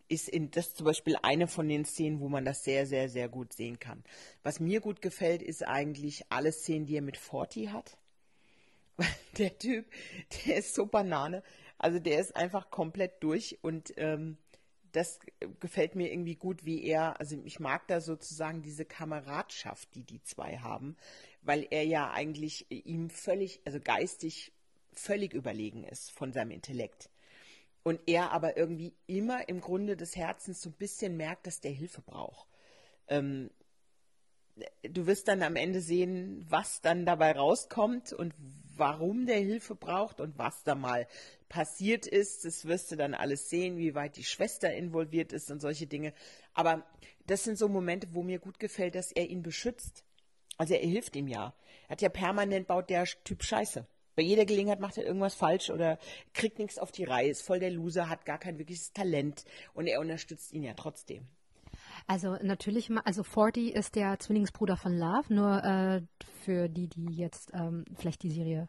ist 0.08 0.28
in 0.28 0.50
das 0.50 0.74
zum 0.74 0.86
Beispiel 0.86 1.16
eine 1.22 1.46
von 1.46 1.68
den 1.68 1.84
Szenen, 1.84 2.20
wo 2.20 2.28
man 2.28 2.44
das 2.44 2.64
sehr, 2.64 2.86
sehr, 2.86 3.08
sehr 3.08 3.28
gut 3.28 3.52
sehen 3.52 3.78
kann. 3.78 4.02
Was 4.42 4.58
mir 4.58 4.80
gut 4.80 5.00
gefällt, 5.02 5.42
ist 5.42 5.66
eigentlich 5.66 6.24
alle 6.30 6.52
Szenen, 6.52 6.86
die 6.86 6.96
er 6.96 7.02
mit 7.02 7.16
Forti 7.16 7.66
hat. 7.66 7.96
Der 9.38 9.56
Typ, 9.56 9.86
der 10.44 10.56
ist 10.56 10.74
so 10.74 10.84
Banane. 10.84 11.42
Also 11.78 11.98
der 11.98 12.20
ist 12.20 12.36
einfach 12.36 12.70
komplett 12.70 13.22
durch 13.22 13.58
und 13.62 13.94
ähm, 13.96 14.36
das 14.92 15.18
gefällt 15.60 15.94
mir 15.94 16.12
irgendwie 16.12 16.36
gut, 16.36 16.64
wie 16.64 16.84
er, 16.84 17.18
also 17.20 17.36
ich 17.44 17.60
mag 17.60 17.86
da 17.88 18.00
sozusagen 18.00 18.62
diese 18.62 18.84
Kameradschaft, 18.84 19.94
die 19.94 20.02
die 20.02 20.22
zwei 20.22 20.58
haben, 20.58 20.96
weil 21.42 21.66
er 21.70 21.84
ja 21.84 22.10
eigentlich 22.10 22.66
ihm 22.70 23.10
völlig, 23.10 23.60
also 23.64 23.80
geistig 23.80 24.52
völlig 24.92 25.32
überlegen 25.32 25.84
ist 25.84 26.10
von 26.10 26.32
seinem 26.32 26.50
Intellekt. 26.50 27.10
Und 27.82 28.00
er 28.06 28.32
aber 28.32 28.56
irgendwie 28.56 28.94
immer 29.06 29.48
im 29.48 29.60
Grunde 29.60 29.96
des 29.96 30.16
Herzens 30.16 30.60
so 30.60 30.70
ein 30.70 30.74
bisschen 30.74 31.16
merkt, 31.16 31.46
dass 31.46 31.60
der 31.60 31.70
Hilfe 31.70 32.02
braucht. 32.02 32.46
Ähm, 33.08 33.50
du 34.82 35.06
wirst 35.06 35.28
dann 35.28 35.42
am 35.42 35.56
Ende 35.56 35.80
sehen, 35.80 36.44
was 36.48 36.80
dann 36.80 37.06
dabei 37.06 37.32
rauskommt 37.32 38.12
und 38.12 38.34
warum 38.76 39.26
der 39.26 39.38
Hilfe 39.38 39.74
braucht 39.74 40.20
und 40.20 40.38
was 40.38 40.64
da 40.64 40.74
mal 40.74 41.06
passiert 41.48 42.06
ist. 42.06 42.44
Das 42.44 42.64
wirst 42.64 42.90
du 42.92 42.96
dann 42.96 43.14
alles 43.14 43.50
sehen, 43.50 43.76
wie 43.76 43.94
weit 43.94 44.16
die 44.16 44.24
Schwester 44.24 44.72
involviert 44.72 45.32
ist 45.32 45.50
und 45.50 45.60
solche 45.60 45.86
Dinge. 45.86 46.14
Aber 46.54 46.84
das 47.26 47.44
sind 47.44 47.58
so 47.58 47.68
Momente, 47.68 48.08
wo 48.12 48.22
mir 48.22 48.38
gut 48.38 48.58
gefällt, 48.58 48.94
dass 48.94 49.12
er 49.12 49.28
ihn 49.28 49.42
beschützt. 49.42 50.04
Also 50.56 50.74
er 50.74 50.86
hilft 50.86 51.16
ihm 51.16 51.28
ja. 51.28 51.54
Er 51.84 51.90
hat 51.90 52.02
ja 52.02 52.08
permanent 52.08 52.66
baut 52.66 52.90
der 52.90 53.04
Typ 53.24 53.42
Scheiße. 53.42 53.86
Bei 54.16 54.22
jeder 54.22 54.44
Gelegenheit 54.44 54.80
macht 54.80 54.98
er 54.98 55.06
irgendwas 55.06 55.34
falsch 55.34 55.70
oder 55.70 55.98
kriegt 56.34 56.58
nichts 56.58 56.78
auf 56.78 56.92
die 56.92 57.04
Reihe, 57.04 57.30
ist 57.30 57.42
voll 57.42 57.60
der 57.60 57.70
Loser, 57.70 58.08
hat 58.08 58.26
gar 58.26 58.38
kein 58.38 58.58
wirkliches 58.58 58.92
Talent 58.92 59.44
und 59.72 59.86
er 59.86 60.00
unterstützt 60.00 60.52
ihn 60.52 60.62
ja 60.62 60.74
trotzdem. 60.74 61.28
Also 62.06 62.36
natürlich, 62.42 62.90
also 63.04 63.22
Forty 63.22 63.70
ist 63.70 63.94
der 63.94 64.18
Zwillingsbruder 64.18 64.76
von 64.76 64.96
Love, 64.96 65.32
nur 65.32 65.64
äh, 65.64 66.02
für 66.42 66.68
die, 66.68 66.88
die 66.88 67.14
jetzt 67.14 67.50
ähm, 67.54 67.84
vielleicht 67.96 68.22
die 68.22 68.30
Serie 68.30 68.68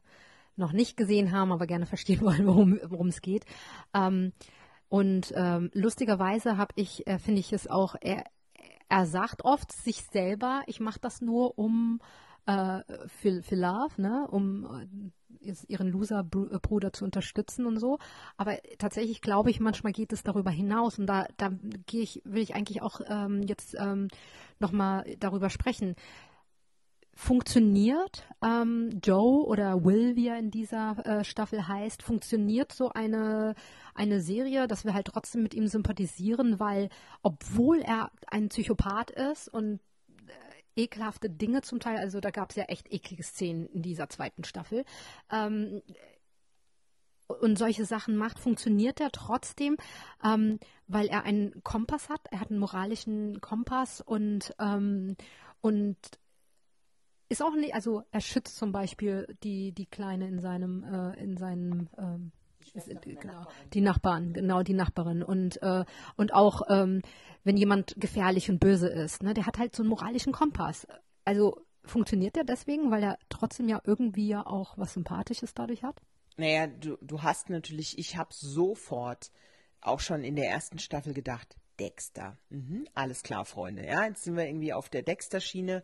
noch 0.55 0.73
nicht 0.73 0.97
gesehen 0.97 1.31
haben, 1.31 1.51
aber 1.51 1.67
gerne 1.67 1.85
verstehen 1.85 2.21
wollen, 2.45 2.45
worum 2.45 3.07
es 3.07 3.21
geht. 3.21 3.45
Ähm, 3.93 4.33
und 4.89 5.33
ähm, 5.35 5.71
lustigerweise 5.73 6.57
habe 6.57 6.73
ich, 6.75 7.07
äh, 7.07 7.17
finde 7.17 7.39
ich 7.39 7.53
es 7.53 7.67
auch, 7.67 7.95
er, 8.01 8.25
er 8.89 9.05
sagt 9.05 9.45
oft 9.45 9.71
sich 9.71 10.03
selber, 10.03 10.63
ich 10.67 10.79
mache 10.79 10.99
das 10.99 11.21
nur 11.21 11.57
um 11.57 12.01
äh, 12.45 12.81
für, 13.07 13.43
für 13.43 13.55
Love, 13.55 14.01
ne, 14.01 14.27
um 14.29 15.11
ihren 15.67 15.91
Loser-Bruder 15.91 16.93
zu 16.93 17.05
unterstützen 17.05 17.65
und 17.65 17.79
so. 17.79 17.99
Aber 18.37 18.57
tatsächlich 18.77 19.21
glaube 19.21 19.49
ich, 19.49 19.59
manchmal 19.59 19.93
geht 19.93 20.13
es 20.13 20.23
darüber 20.23 20.51
hinaus 20.51 20.99
und 20.99 21.07
da, 21.07 21.27
da 21.37 21.51
gehe 21.85 22.01
ich, 22.01 22.21
will 22.25 22.43
ich 22.43 22.55
eigentlich 22.55 22.81
auch 22.81 23.01
ähm, 23.07 23.41
jetzt 23.43 23.75
ähm, 23.79 24.07
nochmal 24.59 25.05
darüber 25.19 25.49
sprechen. 25.49 25.95
Funktioniert 27.13 28.25
ähm, 28.43 28.99
Joe 29.03 29.45
oder 29.45 29.83
Will, 29.83 30.15
wie 30.15 30.27
er 30.27 30.39
in 30.39 30.49
dieser 30.49 31.05
äh, 31.05 31.23
Staffel 31.23 31.67
heißt, 31.67 32.01
funktioniert 32.01 32.71
so 32.71 32.89
eine, 32.89 33.53
eine 33.93 34.21
Serie, 34.21 34.67
dass 34.67 34.85
wir 34.85 34.93
halt 34.93 35.07
trotzdem 35.07 35.43
mit 35.43 35.53
ihm 35.53 35.67
sympathisieren, 35.67 36.59
weil 36.59 36.89
obwohl 37.21 37.81
er 37.81 38.11
ein 38.27 38.49
Psychopath 38.49 39.11
ist 39.11 39.49
und 39.49 39.81
ekelhafte 40.75 41.29
Dinge 41.29 41.61
zum 41.61 41.79
Teil. 41.79 41.97
Also 41.97 42.19
da 42.19 42.31
gab 42.31 42.51
es 42.51 42.55
ja 42.55 42.63
echt 42.65 42.91
eklige 42.91 43.23
Szenen 43.23 43.67
in 43.67 43.81
dieser 43.81 44.09
zweiten 44.09 44.43
Staffel. 44.43 44.85
Ähm, 45.31 45.81
und 47.39 47.57
solche 47.57 47.85
Sachen 47.85 48.17
macht, 48.17 48.39
funktioniert 48.39 48.99
er 48.99 49.11
trotzdem, 49.11 49.77
ähm, 50.23 50.59
weil 50.87 51.07
er 51.07 51.23
einen 51.23 51.63
Kompass 51.63 52.09
hat. 52.09 52.21
Er 52.29 52.41
hat 52.41 52.49
einen 52.49 52.59
moralischen 52.59 53.39
Kompass 53.41 54.01
und, 54.01 54.53
ähm, 54.59 55.15
und 55.61 55.97
ist 57.29 57.41
auch 57.41 57.55
nicht, 57.55 57.73
also 57.73 58.03
er 58.11 58.19
schützt 58.19 58.57
zum 58.57 58.73
Beispiel 58.73 59.27
die, 59.43 59.71
die 59.71 59.85
Kleine 59.85 60.27
in 60.27 60.39
seinem, 60.39 60.83
äh, 60.83 61.17
in 61.23 61.37
seinem 61.37 61.87
ähm, 61.97 62.31
die, 63.05 63.15
genau, 63.15 63.45
die 63.73 63.81
Nachbarn, 63.81 64.33
genau 64.33 64.63
die 64.63 64.73
Nachbarin 64.73 65.23
und 65.23 65.61
äh, 65.61 65.85
und 66.15 66.33
auch 66.33 66.63
ähm, 66.69 67.01
wenn 67.43 67.57
jemand 67.57 67.95
gefährlich 67.97 68.49
und 68.49 68.59
böse 68.59 68.87
ist, 68.87 69.23
ne, 69.23 69.33
der 69.33 69.45
hat 69.45 69.57
halt 69.57 69.75
so 69.75 69.83
einen 69.83 69.89
moralischen 69.89 70.31
Kompass. 70.31 70.87
Also 71.25 71.65
funktioniert 71.83 72.35
der 72.35 72.43
deswegen, 72.43 72.91
weil 72.91 73.03
er 73.03 73.17
trotzdem 73.29 73.67
ja 73.67 73.81
irgendwie 73.83 74.27
ja 74.27 74.45
auch 74.45 74.77
was 74.77 74.93
Sympathisches 74.93 75.53
dadurch 75.53 75.83
hat? 75.83 75.99
Naja, 76.37 76.67
du, 76.67 76.97
du 77.01 77.23
hast 77.23 77.49
natürlich, 77.49 77.97
ich 77.97 78.17
habe 78.17 78.33
sofort 78.33 79.31
auch 79.81 79.99
schon 79.99 80.23
in 80.23 80.35
der 80.35 80.49
ersten 80.49 80.79
Staffel 80.79 81.13
gedacht, 81.13 81.55
Dexter. 81.79 82.37
Mhm, 82.49 82.87
alles 82.93 83.23
klar, 83.23 83.45
Freunde. 83.45 83.85
Ja, 83.85 84.05
jetzt 84.05 84.23
sind 84.23 84.37
wir 84.37 84.45
irgendwie 84.45 84.73
auf 84.73 84.89
der 84.89 85.01
Dexter-Schiene. 85.01 85.83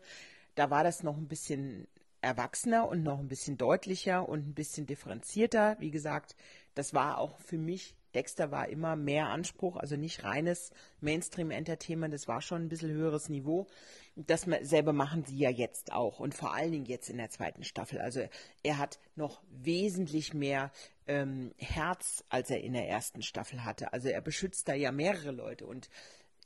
Da 0.54 0.70
war 0.70 0.84
das 0.84 1.02
noch 1.02 1.16
ein 1.16 1.28
bisschen 1.28 1.88
erwachsener 2.20 2.88
und 2.88 3.02
noch 3.02 3.18
ein 3.18 3.28
bisschen 3.28 3.56
deutlicher 3.56 4.28
und 4.28 4.48
ein 4.48 4.54
bisschen 4.54 4.86
differenzierter. 4.86 5.76
Wie 5.80 5.90
gesagt, 5.90 6.34
das 6.78 6.94
war 6.94 7.18
auch 7.18 7.40
für 7.40 7.58
mich, 7.58 7.96
Dexter 8.14 8.52
war 8.52 8.68
immer 8.68 8.94
mehr 8.94 9.26
Anspruch, 9.26 9.76
also 9.76 9.96
nicht 9.96 10.22
reines 10.22 10.70
Mainstream-Entertainment, 11.00 12.14
das 12.14 12.28
war 12.28 12.40
schon 12.40 12.62
ein 12.62 12.68
bisschen 12.68 12.92
höheres 12.92 13.28
Niveau. 13.28 13.66
Dasselbe 14.14 14.92
machen 14.92 15.24
sie 15.24 15.36
ja 15.36 15.50
jetzt 15.50 15.90
auch 15.92 16.20
und 16.20 16.36
vor 16.36 16.54
allen 16.54 16.70
Dingen 16.70 16.86
jetzt 16.86 17.10
in 17.10 17.16
der 17.16 17.30
zweiten 17.30 17.64
Staffel. 17.64 18.00
Also 18.00 18.28
er 18.62 18.78
hat 18.78 19.00
noch 19.16 19.42
wesentlich 19.50 20.34
mehr 20.34 20.70
ähm, 21.08 21.52
Herz, 21.58 22.22
als 22.28 22.48
er 22.48 22.60
in 22.60 22.74
der 22.74 22.88
ersten 22.88 23.22
Staffel 23.22 23.64
hatte. 23.64 23.92
Also 23.92 24.08
er 24.08 24.20
beschützt 24.20 24.68
da 24.68 24.74
ja 24.74 24.92
mehrere 24.92 25.32
Leute 25.32 25.66
und 25.66 25.90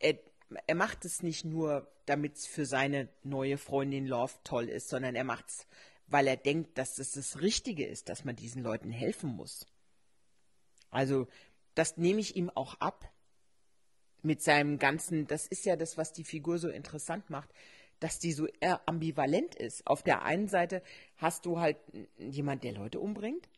er, 0.01 0.19
er 0.67 0.75
macht 0.75 1.05
es 1.05 1.23
nicht 1.23 1.45
nur, 1.45 1.93
damit 2.07 2.37
es 2.37 2.47
für 2.47 2.65
seine 2.65 3.11
neue 3.23 3.59
Freundin 3.59 4.07
Love 4.07 4.33
toll 4.45 4.71
ist, 4.71 4.89
sondern 4.89 5.15
er 5.15 5.25
macht 5.25 5.51
es, 5.51 5.67
weil 6.07 6.27
er 6.27 6.39
denkt, 6.39 6.79
dass 6.79 6.99
es 6.99 7.13
das 7.13 7.43
Richtige 7.43 7.87
ist, 7.87 8.09
dass 8.09 8.25
man 8.25 8.35
diesen 8.35 8.63
Leuten 8.63 8.91
helfen 8.91 9.29
muss. 9.37 9.67
Also 10.93 11.27
das 11.75 11.97
nehme 11.97 12.21
ich 12.21 12.37
ihm 12.37 12.51
auch 12.51 12.75
ab 12.75 13.11
mit 14.23 14.41
seinem 14.41 14.79
ganzen, 14.79 15.27
das 15.27 15.47
ist 15.49 15.65
ja 15.65 15.75
das, 15.75 15.99
was 15.99 16.13
die 16.13 16.23
Figur 16.23 16.59
so 16.59 16.69
interessant 16.69 17.29
macht, 17.29 17.53
dass 17.99 18.19
die 18.19 18.33
so 18.33 18.47
eher 18.61 18.81
ambivalent 18.87 19.55
ist. 19.55 19.87
Auf 19.87 20.03
der 20.03 20.23
einen 20.23 20.49
Seite 20.49 20.83
hast 21.17 21.47
du 21.47 21.59
halt 21.59 21.79
jemand, 22.19 22.63
der 22.63 22.73
Leute 22.73 23.01
umbringt 23.01 23.49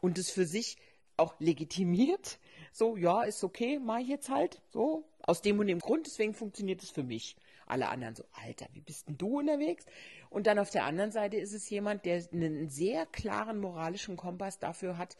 und 0.00 0.18
es 0.18 0.30
für 0.30 0.46
sich 0.46 0.76
auch 1.16 1.34
legitimiert. 1.40 2.38
So, 2.72 2.96
ja, 2.96 3.22
ist 3.22 3.42
okay, 3.42 3.78
mach 3.82 3.98
ich 3.98 4.08
jetzt 4.08 4.28
halt. 4.28 4.60
So, 4.70 5.08
Aus 5.22 5.40
dem 5.40 5.58
und 5.58 5.66
dem 5.66 5.78
Grund, 5.78 6.06
deswegen 6.06 6.34
funktioniert 6.34 6.82
es 6.82 6.90
für 6.90 7.02
mich. 7.02 7.36
Alle 7.64 7.88
anderen 7.88 8.14
so, 8.14 8.24
Alter, 8.44 8.68
wie 8.72 8.80
bist 8.80 9.08
denn 9.08 9.18
du 9.18 9.38
unterwegs? 9.38 9.86
Und 10.30 10.46
dann 10.46 10.58
auf 10.58 10.70
der 10.70 10.84
anderen 10.84 11.10
Seite 11.10 11.36
ist 11.36 11.52
es 11.52 11.68
jemand, 11.70 12.04
der 12.04 12.22
einen 12.32 12.68
sehr 12.68 13.06
klaren 13.06 13.58
moralischen 13.58 14.16
Kompass 14.16 14.58
dafür 14.58 14.98
hat, 14.98 15.16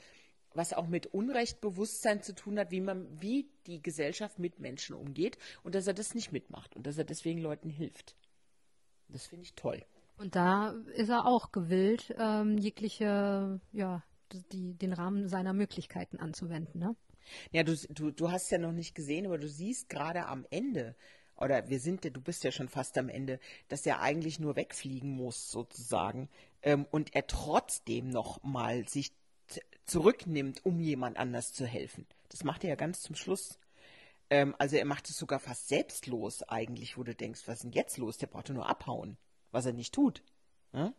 was 0.57 0.73
auch 0.73 0.87
mit 0.87 1.07
Unrechtbewusstsein 1.07 2.23
zu 2.23 2.35
tun 2.35 2.59
hat, 2.59 2.71
wie 2.71 2.81
man, 2.81 3.07
wie 3.21 3.49
die 3.67 3.83
Gesellschaft 3.83 4.39
mit 4.39 4.59
Menschen 4.59 4.95
umgeht 4.95 5.39
und 5.63 5.75
dass 5.75 5.87
er 5.87 5.95
das 5.95 6.15
nicht 6.15 6.33
mitmacht 6.33 6.77
und 6.77 6.87
dass 6.87 6.99
er 6.99 7.05
deswegen 7.05 7.41
Leuten 7.41 7.71
hilft. 7.71 8.17
Das 9.09 9.27
finde 9.27 9.45
ich 9.45 9.55
toll. 9.55 9.85
Und 10.19 10.35
da 10.35 10.71
ist 10.95 11.11
er 11.11 11.27
auch 11.27 11.53
gewillt, 11.53 12.15
ähm, 12.19 12.57
jegliche, 12.59 13.61
ja, 13.73 14.03
die, 14.53 14.75
den 14.75 14.93
Rahmen 14.93 15.29
seiner 15.29 15.53
Möglichkeiten 15.53 16.19
anzuwenden, 16.19 16.81
ne? 16.81 16.97
Ja, 17.51 17.65
du, 17.65 17.77
du, 17.91 18.11
du 18.11 18.31
hast 18.31 18.51
ja 18.51 18.59
noch 18.59 18.73
nicht 18.73 18.95
gesehen, 18.95 19.27
aber 19.27 19.39
du 19.39 19.49
siehst 19.49 19.89
gerade 19.89 20.27
am 20.27 20.47
Ende, 20.51 20.95
oder 21.37 21.69
wir 21.69 21.81
sind, 21.81 22.05
du 22.05 22.21
bist 22.21 22.45
ja 22.45 22.53
schon 22.53 22.69
fast 22.69 22.97
am 22.99 23.09
Ende, 23.09 23.41
dass 23.69 23.85
er 23.85 24.01
eigentlich 24.01 24.39
nur 24.39 24.57
wegfliegen 24.57 25.11
muss, 25.11 25.51
sozusagen, 25.51 26.29
ähm, 26.63 26.87
und 26.91 27.15
er 27.15 27.27
trotzdem 27.27 28.09
noch 28.09 28.43
mal 28.43 28.89
sich 28.89 29.13
zurücknimmt, 29.85 30.65
um 30.65 30.81
jemand 30.81 31.17
anders 31.17 31.53
zu 31.53 31.67
helfen. 31.67 32.07
Das 32.29 32.45
macht 32.45 32.65
er 32.65 32.71
ja 32.71 32.77
ganz 32.77 33.01
zum 33.03 33.15
Schluss. 33.15 33.59
Ähm, 34.31 34.55
also 34.59 34.77
er 34.77 34.85
macht 34.85 35.09
es 35.09 35.17
sogar 35.17 35.39
fast 35.39 35.69
selbstlos 35.69 36.43
eigentlich, 36.43 36.99
wo 36.99 37.05
du 37.05 37.15
denkst, 37.15 37.43
was 37.47 37.57
ist 37.57 37.65
denn 37.65 37.73
jetzt 37.73 37.97
los? 37.99 38.19
Der 38.19 38.27
braucht 38.27 38.49
nur 38.49 38.69
abhauen, 38.69 39.17
was 39.53 39.67
er 39.67 39.73
nicht 39.73 39.95
tut. 39.95 40.23
Ja? 40.73 40.93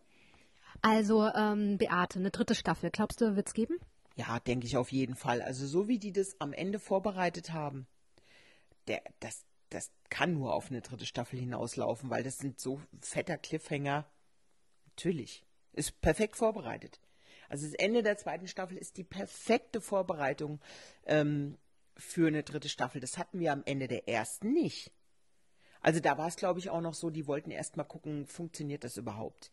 Also 0.82 1.26
ähm, 1.26 1.78
Beate, 1.78 2.18
eine 2.18 2.30
dritte 2.30 2.54
Staffel, 2.54 2.90
glaubst 2.90 3.20
du, 3.20 3.36
wird 3.36 3.48
es 3.48 3.54
geben? 3.54 3.78
Ja, 4.16 4.40
denke 4.40 4.66
ich 4.66 4.76
auf 4.76 4.90
jeden 4.90 5.14
Fall. 5.14 5.42
Also 5.42 5.66
so 5.66 5.88
wie 5.88 5.98
die 5.98 6.12
das 6.12 6.40
am 6.40 6.52
Ende 6.52 6.78
vorbereitet 6.78 7.52
haben, 7.52 7.86
der, 8.86 9.02
das, 9.20 9.44
das 9.70 9.92
kann 10.08 10.34
nur 10.34 10.54
auf 10.54 10.70
eine 10.70 10.80
dritte 10.80 11.06
Staffel 11.06 11.38
hinauslaufen, 11.38 12.10
weil 12.10 12.22
das 12.22 12.38
sind 12.38 12.58
so 12.58 12.80
fetter 13.00 13.38
Cliffhanger. 13.38 14.06
Natürlich. 14.86 15.44
Ist 15.72 16.00
perfekt 16.00 16.36
vorbereitet. 16.36 17.00
Also 17.48 17.66
das 17.66 17.74
Ende 17.74 18.02
der 18.02 18.16
zweiten 18.16 18.46
Staffel 18.46 18.76
ist 18.76 18.96
die 18.96 19.04
perfekte 19.04 19.80
Vorbereitung 19.80 20.60
ähm, 21.06 21.56
für 21.96 22.28
eine 22.28 22.42
dritte 22.42 22.68
Staffel. 22.68 23.00
Das 23.00 23.18
hatten 23.18 23.40
wir 23.40 23.52
am 23.52 23.62
Ende 23.64 23.88
der 23.88 24.08
ersten 24.08 24.52
nicht. 24.52 24.92
Also 25.80 26.00
da 26.00 26.18
war 26.18 26.28
es, 26.28 26.36
glaube 26.36 26.58
ich, 26.58 26.70
auch 26.70 26.80
noch 26.80 26.94
so, 26.94 27.10
die 27.10 27.26
wollten 27.26 27.50
erst 27.50 27.76
mal 27.76 27.84
gucken, 27.84 28.26
funktioniert 28.26 28.84
das 28.84 28.96
überhaupt. 28.96 29.50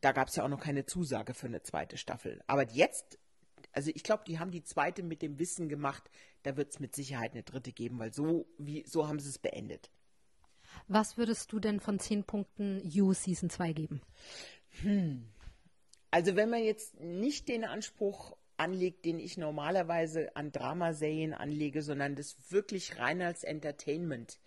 Da 0.00 0.12
gab 0.12 0.28
es 0.28 0.36
ja 0.36 0.44
auch 0.44 0.48
noch 0.48 0.60
keine 0.60 0.86
Zusage 0.86 1.34
für 1.34 1.46
eine 1.46 1.62
zweite 1.62 1.96
Staffel. 1.96 2.42
Aber 2.46 2.68
jetzt 2.70 3.18
also 3.72 3.90
ich 3.94 4.02
glaube, 4.02 4.24
die 4.26 4.38
haben 4.38 4.50
die 4.50 4.62
zweite 4.62 5.02
mit 5.02 5.22
dem 5.22 5.38
Wissen 5.38 5.68
gemacht, 5.68 6.10
da 6.42 6.56
wird 6.56 6.72
es 6.72 6.80
mit 6.80 6.94
Sicherheit 6.94 7.32
eine 7.32 7.42
dritte 7.42 7.72
geben, 7.72 7.98
weil 7.98 8.12
so, 8.12 8.46
wie, 8.58 8.84
so 8.86 9.06
haben 9.06 9.18
sie 9.18 9.28
es 9.28 9.38
beendet. 9.38 9.90
Was 10.88 11.16
würdest 11.16 11.52
du 11.52 11.60
denn 11.60 11.80
von 11.80 11.98
zehn 11.98 12.24
Punkten 12.24 12.80
You 12.84 13.12
Season 13.12 13.50
2 13.50 13.72
geben? 13.72 14.00
Hm. 14.80 15.28
Also 16.12 16.36
wenn 16.36 16.50
man 16.50 16.62
jetzt 16.62 17.00
nicht 17.00 17.48
den 17.48 17.64
Anspruch 17.64 18.36
anlegt, 18.58 19.06
den 19.06 19.18
ich 19.18 19.38
normalerweise 19.38 20.36
an 20.36 20.52
Dramaserien 20.52 21.32
anlege, 21.32 21.80
sondern 21.80 22.16
das 22.16 22.36
wirklich 22.50 22.98
rein 22.98 23.22
als 23.22 23.44
Entertainment 23.44 24.38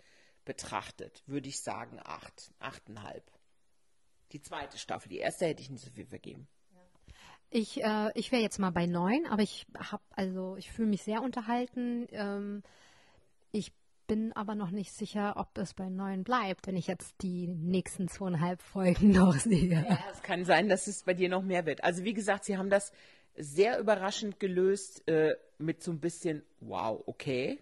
betrachtet, 0.44 1.24
würde 1.26 1.48
ich 1.48 1.60
sagen 1.60 1.98
acht, 2.04 2.52
achteinhalb. 2.60 3.24
Die 4.30 4.40
zweite 4.40 4.78
Staffel, 4.78 5.08
die 5.08 5.18
erste 5.18 5.46
hätte 5.46 5.60
ich 5.60 5.68
nicht 5.68 5.84
so 5.84 5.90
viel 5.90 6.06
vergeben. 6.06 6.46
Ich, 7.50 7.82
äh, 7.82 8.10
ich 8.14 8.30
wäre 8.30 8.42
jetzt 8.42 8.58
mal 8.58 8.70
bei 8.70 8.86
neun, 8.86 9.26
aber 9.26 9.42
ich 9.42 9.66
habe, 9.76 10.02
also 10.10 10.56
ich 10.56 10.70
fühle 10.70 10.88
mich 10.88 11.02
sehr 11.02 11.20
unterhalten. 11.20 12.06
Ähm, 12.12 12.62
ich 13.50 13.72
bin 14.06 14.32
aber 14.32 14.54
noch 14.54 14.70
nicht 14.70 14.92
sicher, 14.92 15.34
ob 15.36 15.56
es 15.58 15.74
bei 15.74 15.88
neun 15.88 16.24
bleibt, 16.24 16.66
wenn 16.66 16.76
ich 16.76 16.86
jetzt 16.86 17.14
die 17.22 17.46
nächsten 17.46 18.08
zweieinhalb 18.08 18.62
Folgen 18.62 19.10
noch 19.12 19.34
sehe. 19.34 19.84
Ja, 19.88 19.98
es 20.12 20.22
kann 20.22 20.44
sein, 20.44 20.68
dass 20.68 20.86
es 20.86 21.02
bei 21.04 21.14
dir 21.14 21.28
noch 21.28 21.42
mehr 21.42 21.66
wird. 21.66 21.84
Also 21.84 22.04
wie 22.04 22.14
gesagt, 22.14 22.44
sie 22.44 22.56
haben 22.56 22.70
das 22.70 22.92
sehr 23.36 23.78
überraschend 23.78 24.40
gelöst 24.40 25.06
äh, 25.08 25.36
mit 25.58 25.82
so 25.82 25.90
ein 25.90 26.00
bisschen, 26.00 26.42
wow, 26.60 27.02
okay. 27.06 27.60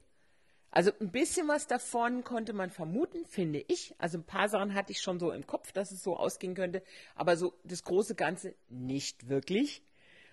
Also 0.71 0.91
ein 1.01 1.13
bisschen 1.13 1.47
was 1.47 1.69
davon 1.69 2.25
konnte 2.25 2.53
man 2.53 2.71
vermuten, 2.71 3.25
finde 3.27 3.65
ich. 3.69 3.95
Also 3.99 4.19
ein 4.19 4.25
paar 4.25 4.49
Sachen 4.49 4.75
hatte 4.75 4.93
ich 4.93 5.01
schon 5.01 5.21
so 5.21 5.31
im 5.31 5.47
Kopf, 5.47 5.73
dass 5.73 5.93
es 5.93 6.03
so 6.03 6.17
ausgehen 6.17 6.55
könnte, 6.55 6.83
aber 7.15 7.37
so 7.37 7.55
das 7.63 7.85
große 7.85 8.17
Ganze 8.17 8.55
nicht 8.69 9.29
wirklich. 9.29 9.83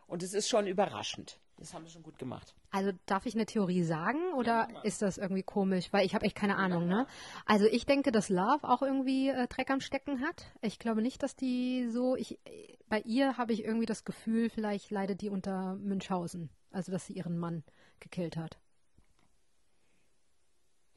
Und 0.07 0.23
es 0.23 0.33
ist 0.33 0.49
schon 0.49 0.67
überraschend. 0.67 1.39
Das 1.61 1.75
haben 1.75 1.85
sie 1.85 1.91
schon 1.91 2.01
gut 2.01 2.17
gemacht. 2.17 2.55
Also 2.71 2.91
darf 3.05 3.27
ich 3.27 3.35
eine 3.35 3.45
Theorie 3.45 3.83
sagen 3.83 4.33
oder 4.33 4.67
ja, 4.67 4.81
ist 4.81 5.03
das 5.03 5.19
irgendwie 5.19 5.43
komisch? 5.43 5.93
Weil 5.93 6.07
ich 6.07 6.15
habe 6.15 6.25
echt 6.25 6.35
keine 6.35 6.55
Ahnung, 6.55 6.87
ne? 6.87 7.05
Also 7.45 7.67
ich 7.67 7.85
denke, 7.85 8.11
dass 8.11 8.29
Love 8.29 8.63
auch 8.63 8.81
irgendwie 8.81 9.29
äh, 9.29 9.47
Dreck 9.47 9.69
am 9.69 9.79
Stecken 9.79 10.21
hat. 10.21 10.51
Ich 10.61 10.79
glaube 10.79 11.03
nicht, 11.03 11.21
dass 11.21 11.35
die 11.35 11.87
so. 11.91 12.15
Ich, 12.15 12.39
bei 12.89 13.01
ihr 13.01 13.37
habe 13.37 13.53
ich 13.53 13.63
irgendwie 13.63 13.85
das 13.85 14.05
Gefühl, 14.05 14.49
vielleicht 14.49 14.89
leidet 14.89 15.21
die 15.21 15.29
unter 15.29 15.75
Münchhausen. 15.75 16.49
Also 16.71 16.91
dass 16.91 17.05
sie 17.05 17.13
ihren 17.13 17.37
Mann 17.37 17.63
gekillt 17.99 18.37
hat. 18.37 18.57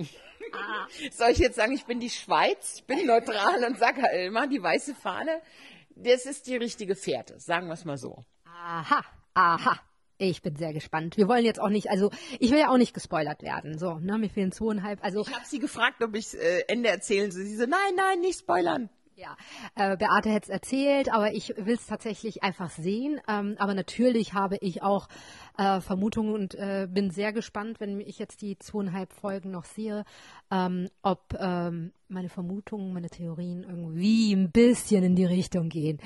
Ah. 0.01 0.87
Soll 1.13 1.31
ich 1.31 1.39
jetzt 1.39 1.57
sagen, 1.57 1.73
ich 1.73 1.85
bin 1.85 2.01
die 2.01 2.09
Schweiz, 2.09 2.77
ich 2.77 2.85
bin 2.85 3.05
neutral 3.05 3.63
und 3.65 3.79
sage 3.79 4.01
halt 4.01 4.29
immer, 4.29 4.47
die 4.47 4.63
weiße 4.63 4.95
Fahne, 4.95 5.43
das 5.91 6.25
ist 6.25 6.47
die 6.47 6.57
richtige 6.57 6.97
Fährte, 6.97 7.39
sagen 7.39 7.67
wir 7.67 7.75
es 7.75 7.85
mal 7.85 7.99
so. 7.99 8.25
Aha, 8.47 9.05
aha. 9.35 9.79
Ich 10.19 10.43
bin 10.43 10.55
sehr 10.55 10.73
gespannt. 10.73 11.17
Wir 11.17 11.27
wollen 11.29 11.45
jetzt 11.45 11.61
auch 11.61 11.71
nicht, 11.71 11.91
also 11.91 12.11
ich 12.39 12.51
will 12.51 12.59
ja 12.59 12.69
auch 12.69 12.79
nicht 12.79 12.95
gespoilert 12.95 13.43
werden. 13.43 13.79
So, 13.79 13.99
ne, 13.99 14.17
mir 14.17 14.31
fehlen 14.31 14.53
zweieinhalb. 14.53 15.03
Also 15.03 15.23
ich 15.23 15.35
habe 15.35 15.45
sie 15.45 15.59
gefragt, 15.59 16.03
ob 16.03 16.15
ich 16.15 16.35
äh, 16.35 16.61
Ende 16.69 16.89
erzählen 16.89 17.31
soll. 17.33 17.43
Sie 17.43 17.57
so, 17.57 17.67
nein, 17.67 17.95
nein, 17.97 18.21
nicht 18.21 18.39
spoilern. 18.39 18.91
Ja, 19.17 19.37
äh, 19.77 19.97
Beate 19.97 20.29
hätte 20.31 20.47
es 20.47 20.49
erzählt, 20.49 21.13
aber 21.13 21.33
ich 21.35 21.55
will 21.57 21.75
es 21.75 21.87
tatsächlich 21.87 22.43
einfach 22.43 22.71
sehen. 22.71 23.21
Ähm, 23.29 23.55
aber 23.59 23.75
natürlich 23.75 24.35
habe 24.35 24.57
ich 24.61 24.83
auch 24.83 25.09
äh, 25.57 25.81
Vermutungen 25.81 26.35
und 26.35 26.55
äh, 26.57 26.89
bin 26.91 27.11
sehr 27.11 27.33
gespannt, 27.33 27.79
wenn 27.79 28.01
ich 28.01 28.19
jetzt 28.19 28.43
die 28.43 28.59
zweieinhalb 28.59 29.13
Folgen 29.13 29.53
noch 29.53 29.65
sehe, 29.65 30.05
ähm, 30.51 30.89
ob 31.03 31.33
ähm, 31.39 31.93
meine 32.09 32.29
Vermutungen, 32.29 32.93
meine 32.93 33.09
Theorien 33.09 33.63
irgendwie 33.63 34.33
ein 34.33 34.51
bisschen 34.51 35.05
in 35.05 35.15
die 35.15 35.27
Richtung 35.27 35.69
gehen. 35.69 36.01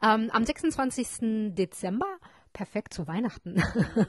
Ähm, 0.00 0.30
am 0.32 0.44
26. 0.44 1.54
Dezember 1.54 2.18
perfekt 2.52 2.94
zu 2.94 3.06
Weihnachten. 3.06 3.62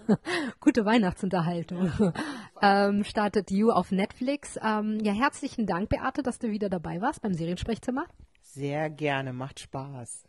Gute 0.60 0.86
Weihnachtsunterhaltung. 0.86 2.14
ähm, 2.62 3.04
startet 3.04 3.52
You 3.52 3.72
auf 3.72 3.92
Netflix. 3.92 4.58
Ähm, 4.64 5.00
ja, 5.02 5.14
herzlichen 5.14 5.66
Dank, 5.66 5.90
Beate, 5.90 6.24
dass 6.24 6.40
du 6.40 6.50
wieder 6.50 6.70
dabei 6.70 7.02
warst 7.02 7.22
beim 7.22 7.34
Seriensprechzimmer. 7.34 8.06
Sehr 8.42 8.90
gerne, 8.90 9.34
macht 9.34 9.60
Spaß. 9.60 10.28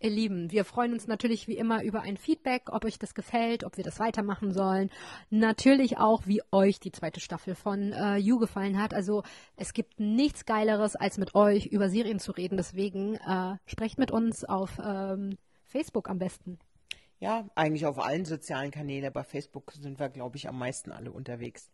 Ihr 0.00 0.10
Lieben, 0.10 0.52
wir 0.52 0.64
freuen 0.64 0.92
uns 0.92 1.08
natürlich 1.08 1.48
wie 1.48 1.56
immer 1.56 1.82
über 1.82 2.02
ein 2.02 2.16
Feedback, 2.16 2.70
ob 2.70 2.84
euch 2.84 3.00
das 3.00 3.14
gefällt, 3.14 3.64
ob 3.64 3.76
wir 3.76 3.82
das 3.82 3.98
weitermachen 3.98 4.52
sollen. 4.52 4.90
Natürlich 5.28 5.98
auch, 5.98 6.22
wie 6.24 6.40
euch 6.52 6.78
die 6.78 6.92
zweite 6.92 7.18
Staffel 7.18 7.56
von 7.56 7.92
äh, 7.92 8.16
You 8.16 8.38
gefallen 8.38 8.80
hat. 8.80 8.94
Also 8.94 9.24
es 9.56 9.72
gibt 9.72 9.98
nichts 9.98 10.46
Geileres, 10.46 10.94
als 10.94 11.18
mit 11.18 11.34
euch 11.34 11.66
über 11.66 11.88
Serien 11.88 12.20
zu 12.20 12.30
reden. 12.30 12.56
Deswegen 12.56 13.16
äh, 13.16 13.56
sprecht 13.66 13.98
mit 13.98 14.12
uns 14.12 14.44
auf 14.44 14.78
ähm, 14.80 15.36
Facebook 15.64 16.08
am 16.08 16.18
besten. 16.18 16.60
Ja, 17.20 17.48
eigentlich 17.54 17.86
auf 17.86 17.98
allen 17.98 18.24
sozialen 18.24 18.70
Kanälen. 18.70 19.12
Bei 19.12 19.24
Facebook 19.24 19.72
sind 19.72 19.98
wir, 19.98 20.08
glaube 20.08 20.36
ich, 20.36 20.48
am 20.48 20.58
meisten 20.58 20.92
alle 20.92 21.10
unterwegs. 21.10 21.70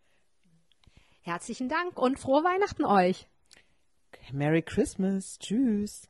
Herzlichen 1.22 1.68
Dank 1.68 1.98
und 1.98 2.18
frohe 2.18 2.44
Weihnachten 2.44 2.84
euch. 2.84 3.28
Merry 4.32 4.62
Christmas. 4.62 5.38
Tschüss. 5.38 6.08